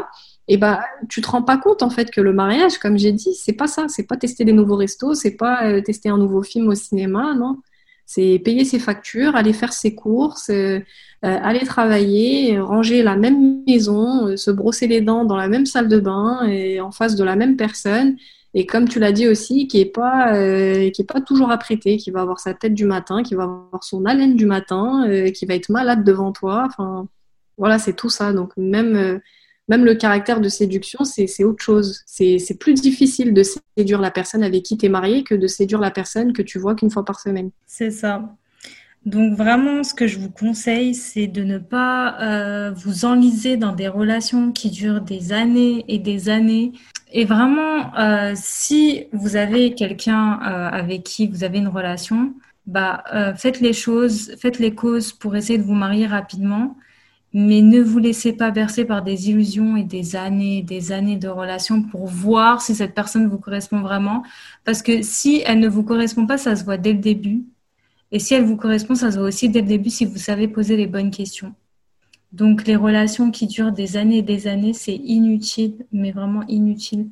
[0.49, 3.35] Et bah, tu te rends pas compte en fait que le mariage, comme j'ai dit,
[3.35, 3.87] c'est pas ça.
[3.89, 7.35] C'est pas tester des nouveaux restos, c'est pas euh, tester un nouveau film au cinéma,
[7.35, 7.59] non.
[8.07, 10.81] C'est payer ses factures, aller faire ses courses, euh,
[11.25, 15.89] euh, aller travailler, ranger la même maison, se brosser les dents dans la même salle
[15.89, 18.17] de bain et en face de la même personne
[18.55, 20.35] et comme tu l'as dit aussi, qui est pas
[20.91, 23.83] qui est pas toujours apprêté, qui va avoir sa tête du matin, qui va avoir
[23.83, 26.65] son haleine du matin, qui va être malade devant toi.
[26.67, 27.09] Enfin,
[27.57, 28.35] voilà, c'est tout ça.
[28.35, 29.23] Donc même
[29.73, 32.03] même le caractère de séduction, c'est autre chose.
[32.05, 35.81] C'est plus difficile de séduire la personne avec qui tu es marié que de séduire
[35.81, 37.51] la personne que tu vois qu'une fois par semaine.
[37.67, 38.23] C'est ça.
[39.07, 43.73] Donc vraiment, ce que je vous conseille, c'est de ne pas euh, vous enliser dans
[43.73, 46.73] des relations qui durent des années et des années.
[47.11, 52.35] Et vraiment, euh, si vous avez quelqu'un euh, avec qui vous avez une relation,
[52.67, 53.05] bah,
[53.37, 56.77] faites les choses, faites les causes pour essayer de vous marier rapidement
[57.35, 61.29] mais ne vous laissez pas bercer par des illusions et des années, des années de
[61.29, 64.23] relations pour voir si cette personne vous correspond vraiment.
[64.65, 67.45] Parce que si elle ne vous correspond pas, ça se voit dès le début.
[68.11, 70.47] Et si elle vous correspond, ça se voit aussi dès le début si vous savez
[70.47, 71.55] poser les bonnes questions.
[72.33, 77.09] Donc les relations qui durent des années et des années, c'est inutile, mais vraiment inutile.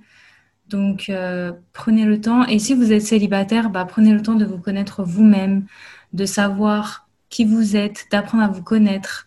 [0.69, 2.47] Donc euh, prenez le temps.
[2.47, 5.65] Et si vous êtes célibataire, bah, prenez le temps de vous connaître vous-même,
[6.13, 9.27] de savoir qui vous êtes, d'apprendre à vous connaître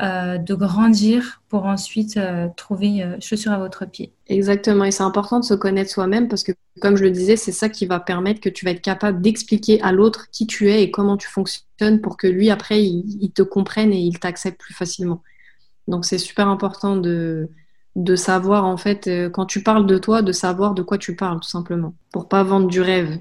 [0.00, 4.10] euh, de grandir pour ensuite euh, trouver euh, chaussure à votre pied.
[4.26, 7.52] Exactement, et c'est important de se connaître soi-même parce que, comme je le disais, c'est
[7.52, 10.82] ça qui va permettre que tu vas être capable d'expliquer à l'autre qui tu es
[10.82, 14.72] et comment tu fonctionnes pour que lui, après, il, te comprenne et il t'accepte plus
[14.72, 15.22] facilement.
[15.88, 17.50] Donc, c'est super important de,
[17.94, 21.40] de savoir, en fait, quand tu parles de toi, de savoir de quoi tu parles,
[21.40, 23.18] tout simplement, pour pas vendre du rêve.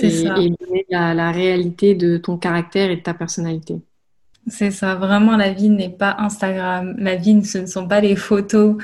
[0.00, 3.82] Et, et, donner la réalité de ton caractère et de ta personnalité.
[4.50, 6.94] C'est ça, vraiment la vie n'est pas Instagram.
[6.98, 8.76] La vie, ce ne sont pas les photos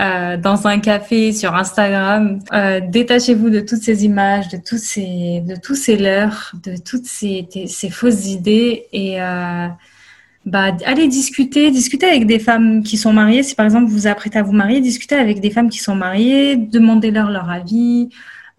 [0.00, 2.40] euh, dans un café sur Instagram.
[2.52, 7.06] Euh, détachez-vous de toutes ces images, de tous ces, de tous ces leurres, de toutes
[7.06, 9.68] ces, ces fausses idées et euh,
[10.46, 13.42] bah, allez discuter, discuter avec des femmes qui sont mariées.
[13.42, 15.96] Si par exemple vous vous apprêtez à vous marier, discutez avec des femmes qui sont
[15.96, 18.10] mariées, demandez-leur leur avis,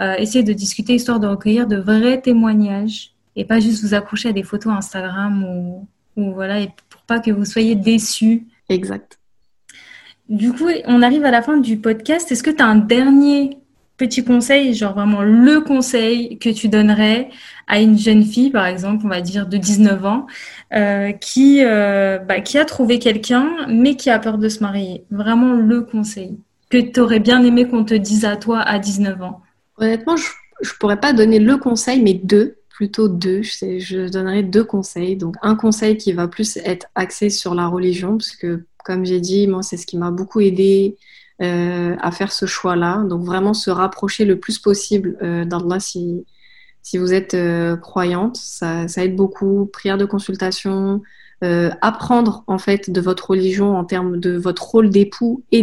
[0.01, 4.30] euh, essayez de discuter histoire de recueillir de vrais témoignages et pas juste vous accrocher
[4.30, 5.88] à des photos Instagram ou
[6.18, 8.47] voilà, et pour pas que vous soyez déçus.
[8.70, 9.20] Exact.
[10.30, 12.32] Du coup, on arrive à la fin du podcast.
[12.32, 13.59] Est-ce que tu as un dernier
[13.97, 17.30] petit conseil, genre vraiment le conseil que tu donnerais
[17.68, 20.28] à une jeune fille, par exemple, on va dire de 19 ans,
[20.74, 25.03] euh, qui, euh, bah, qui a trouvé quelqu'un, mais qui a peur de se marier?
[25.09, 26.38] Vraiment le conseil
[26.70, 29.41] que tu aurais bien aimé qu'on te dise à toi à 19 ans.
[29.78, 30.28] Honnêtement, je
[30.61, 33.41] ne pourrais pas donner le conseil, mais deux plutôt deux.
[33.41, 35.15] Je, donnerai deux conseils.
[35.15, 39.19] Donc, un conseil qui va plus être axé sur la religion, parce que, comme j'ai
[39.19, 40.95] dit, moi, c'est ce qui m'a beaucoup aidé
[41.41, 43.03] euh, à faire ce choix-là.
[43.09, 46.23] Donc, vraiment se rapprocher le plus possible euh, d'Allah si,
[46.84, 48.38] si vous êtes euh, croyante.
[48.38, 49.67] Ça, ça, aide beaucoup.
[49.73, 51.01] Prière de consultation.
[51.41, 55.61] Apprendre en fait de votre religion en termes de votre rôle d'époux et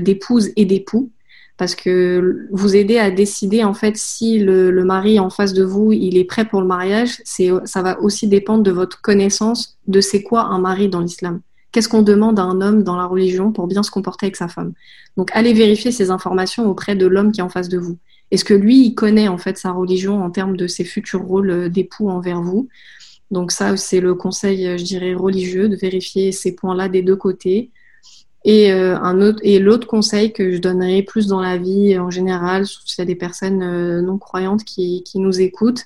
[0.00, 1.10] d'épouse et d'époux
[1.56, 5.64] parce que vous aider à décider en fait si le, le, mari en face de
[5.64, 9.78] vous il est prêt pour le mariage, c'est ça va aussi dépendre de votre connaissance
[9.86, 11.40] de c'est quoi un mari dans l'islam.
[11.72, 14.48] Qu'est-ce qu'on demande à un homme dans la religion pour bien se comporter avec sa
[14.48, 14.72] femme?
[15.16, 17.96] Donc allez vérifier ces informations auprès de l'homme qui est en face de vous.
[18.30, 21.70] Est-ce que lui il connaît en fait sa religion en termes de ses futurs rôles
[21.70, 22.68] d'époux envers vous?
[23.30, 27.70] Donc ça c'est le conseil je dirais religieux de vérifier ces points-là des deux côtés
[28.46, 32.86] et, euh, et l'autre conseil que je donnerais plus dans la vie en général, surtout
[32.86, 35.84] s'il y a des personnes euh, non croyantes qui, qui nous écoutent,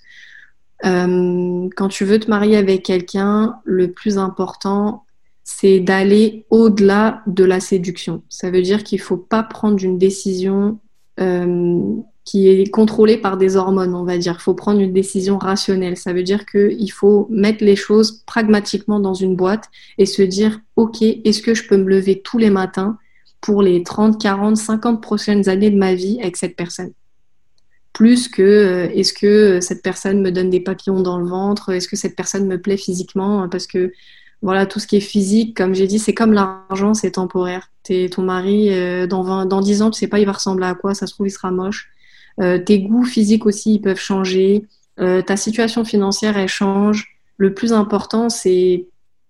[0.84, 5.04] euh, quand tu veux te marier avec quelqu'un, le plus important,
[5.42, 8.22] c'est d'aller au-delà de la séduction.
[8.28, 10.78] Ça veut dire qu'il ne faut pas prendre une décision
[12.24, 14.36] qui est contrôlé par des hormones, on va dire.
[14.38, 15.96] Il faut prendre une décision rationnelle.
[15.96, 19.64] Ça veut dire qu'il faut mettre les choses pragmatiquement dans une boîte
[19.98, 22.98] et se dire, OK, est-ce que je peux me lever tous les matins
[23.40, 26.92] pour les 30, 40, 50 prochaines années de ma vie avec cette personne?
[27.92, 31.88] Plus que euh, est-ce que cette personne me donne des papillons dans le ventre, est-ce
[31.88, 33.92] que cette personne me plaît physiquement, parce que
[34.42, 37.70] voilà, tout ce qui est physique, comme j'ai dit, c'est comme l'argent, c'est temporaire.
[38.10, 40.74] Ton mari, euh, dans, 20, dans 10 ans, tu sais pas, il va ressembler à
[40.74, 41.90] quoi, ça se trouve, il sera moche.
[42.41, 44.66] Euh, tes goûts physiques aussi, ils peuvent changer.
[44.99, 47.16] Euh, ta situation financière, elle change.
[47.36, 48.86] Le plus important, c'est,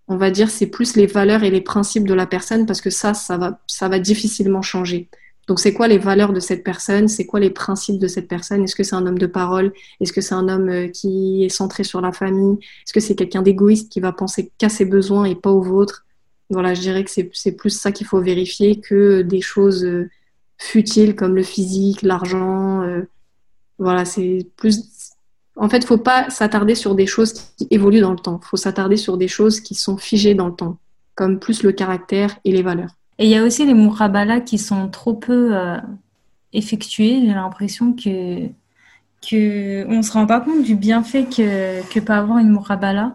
[0.08, 2.90] on va dire, c'est plus les valeurs et les principes de la personne parce que
[2.90, 5.08] ça, ça va, ça va difficilement changer.
[5.48, 7.08] Donc, c'est quoi les valeurs de cette personne?
[7.08, 8.62] C'est quoi les principes de cette personne?
[8.62, 9.72] Est-ce que c'est un homme de parole?
[10.00, 12.58] Est-ce que c'est un homme euh, qui est centré sur la famille?
[12.86, 16.04] Est-ce que c'est quelqu'un d'égoïste qui va penser qu'à ses besoins et pas aux vôtres?
[16.50, 19.86] Voilà, je dirais que c'est plus ça qu'il faut vérifier que des choses
[20.60, 22.82] futiles comme le physique, l'argent.
[22.82, 23.02] Euh,
[23.78, 25.14] voilà, c'est plus.
[25.56, 28.40] En fait, faut pas s'attarder sur des choses qui évoluent dans le temps.
[28.44, 30.78] Faut s'attarder sur des choses qui sont figées dans le temps,
[31.14, 32.94] comme plus le caractère et les valeurs.
[33.18, 35.78] Et il y a aussi les murabala qui sont trop peu euh,
[36.52, 37.22] effectués.
[37.22, 38.46] J'ai l'impression que
[39.28, 43.14] que on se rend pas compte du bienfait que que peut avoir une murabala.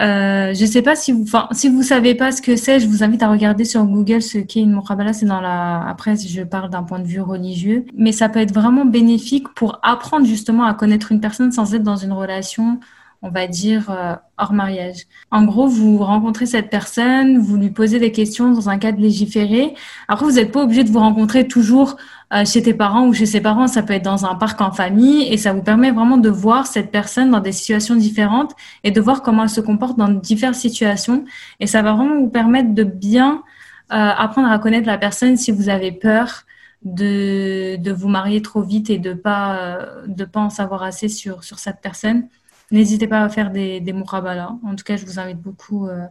[0.00, 2.88] Euh, je sais pas si vous, enfin, si vous savez pas ce que c'est, je
[2.88, 5.12] vous invite à regarder sur Google ce qu'est une mukhabala.
[5.12, 8.52] C'est dans la, après, je parle d'un point de vue religieux, mais ça peut être
[8.52, 12.80] vraiment bénéfique pour apprendre justement à connaître une personne sans être dans une relation
[13.24, 15.06] on va dire, euh, hors mariage.
[15.30, 19.74] En gros, vous rencontrez cette personne, vous lui posez des questions dans un cadre légiféré.
[20.08, 21.96] Après, vous n'êtes pas obligé de vous rencontrer toujours
[22.34, 23.66] euh, chez tes parents ou chez ses parents.
[23.66, 26.66] Ça peut être dans un parc en famille et ça vous permet vraiment de voir
[26.66, 28.52] cette personne dans des situations différentes
[28.84, 31.24] et de voir comment elle se comporte dans diverses situations.
[31.60, 33.42] Et ça va vraiment vous permettre de bien
[33.90, 36.42] euh, apprendre à connaître la personne si vous avez peur
[36.82, 41.42] de, de vous marier trop vite et de pas de pas en savoir assez sur
[41.42, 42.28] sur cette personne.
[42.74, 46.06] N'hésitez pas à faire des, des En tout cas, je vous invite beaucoup euh,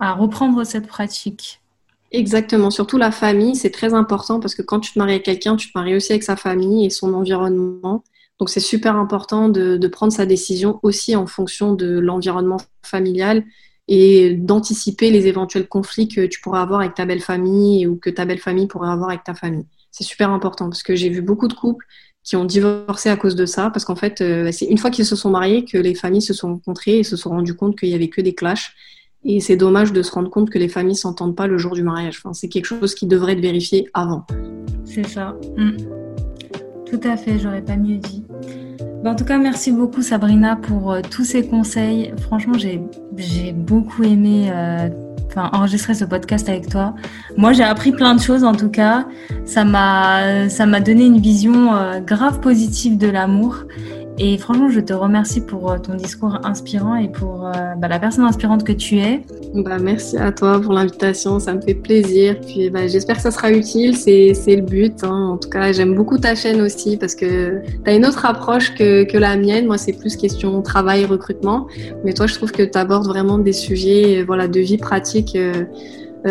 [0.00, 1.60] à reprendre cette pratique.
[2.10, 5.54] Exactement, surtout la famille, c'est très important parce que quand tu te maries avec quelqu'un,
[5.54, 8.02] tu te maries aussi avec sa famille et son environnement.
[8.40, 13.44] Donc c'est super important de, de, prendre sa décision aussi en fonction de l'environnement familial
[13.86, 18.10] et d'anticiper les éventuels conflits que tu pourras avoir avec ta belle famille ou que
[18.10, 19.66] ta belle famille pourrait avoir avec ta famille.
[19.92, 21.86] C'est super important parce que j'ai vu beaucoup de couples
[22.26, 25.06] qui ont divorcé à cause de ça, parce qu'en fait, euh, c'est une fois qu'ils
[25.06, 27.88] se sont mariés que les familles se sont rencontrées et se sont rendues compte qu'il
[27.88, 28.74] y avait que des clashs.
[29.24, 31.84] Et c'est dommage de se rendre compte que les familles s'entendent pas le jour du
[31.84, 32.20] mariage.
[32.32, 34.26] C'est quelque chose qui devrait être vérifié avant.
[34.84, 35.36] C'est ça.
[35.56, 35.76] Mm.
[36.90, 38.24] Tout à fait, j'aurais pas mieux dit.
[39.04, 42.12] en tout cas, merci beaucoup Sabrina pour euh, tous ces conseils.
[42.22, 44.88] Franchement, j'ai beaucoup aimé euh,
[45.36, 46.94] enregistrer ce podcast avec toi.
[47.36, 49.06] Moi, j'ai appris plein de choses en tout cas.
[49.44, 53.64] Ça m'a, ça m'a donné une vision euh, grave positive de l'amour.
[54.18, 57.98] Et franchement, je te remercie pour euh, ton discours inspirant et pour euh, bah, la
[57.98, 59.22] personne inspirante que tu es.
[59.54, 62.40] Bah, merci à toi pour l'invitation, ça me fait plaisir.
[62.40, 65.04] Puis bah, j'espère que ça sera utile, c'est, le but.
[65.04, 65.32] Hein.
[65.32, 68.74] En tout cas, j'aime beaucoup ta chaîne aussi parce que tu as une autre approche
[68.74, 69.66] que, la mienne.
[69.66, 71.66] Moi, c'est plus question travail, recrutement.
[72.04, 75.36] Mais toi, je trouve que tu abordes vraiment des sujets voilà, de vie pratique.
[75.36, 75.64] Euh,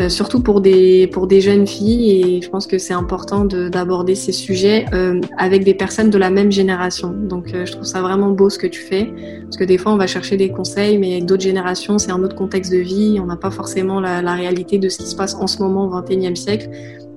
[0.09, 2.11] surtout pour des, pour des jeunes filles.
[2.11, 6.29] Et je pense que c'est important d'aborder ces sujets euh, avec des personnes de la
[6.29, 7.09] même génération.
[7.11, 9.13] Donc euh, je trouve ça vraiment beau ce que tu fais.
[9.43, 12.35] Parce que des fois, on va chercher des conseils, mais d'autres générations, c'est un autre
[12.35, 13.19] contexte de vie.
[13.21, 15.85] On n'a pas forcément la, la, réalité de ce qui se passe en ce moment
[15.85, 16.69] au XXIe siècle.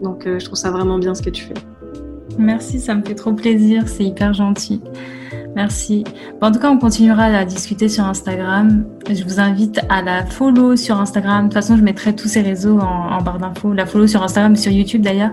[0.03, 1.55] Donc je trouve ça vraiment bien ce que tu fais.
[2.39, 3.89] Merci, ça me fait trop plaisir.
[3.89, 4.81] C'est hyper gentil.
[5.59, 6.05] Merci.
[6.41, 8.85] en tout cas, on continuera à discuter sur Instagram.
[9.11, 11.41] Je vous invite à la follow sur Instagram.
[11.41, 13.73] De toute façon, je mettrai tous ces réseaux en, barre d'infos.
[13.73, 15.33] La follow sur Instagram et sur YouTube d'ailleurs.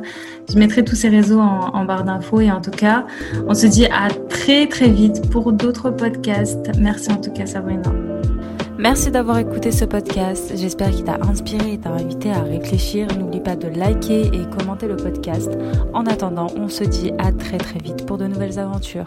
[0.52, 2.42] Je mettrai tous ces réseaux en, en barre d'infos.
[2.42, 3.06] Et en tout cas,
[3.48, 6.72] on se dit à très très vite pour d'autres podcasts.
[6.80, 7.94] Merci en tout cas, Sabrina.
[8.80, 10.54] Merci d'avoir écouté ce podcast.
[10.56, 13.08] J'espère qu'il t'a inspiré et t'a invité à réfléchir.
[13.16, 15.52] N'oublie pas de liker et commenter le podcast.
[15.94, 19.06] En attendant, on se dit à très très vite pour de nouvelles aventures.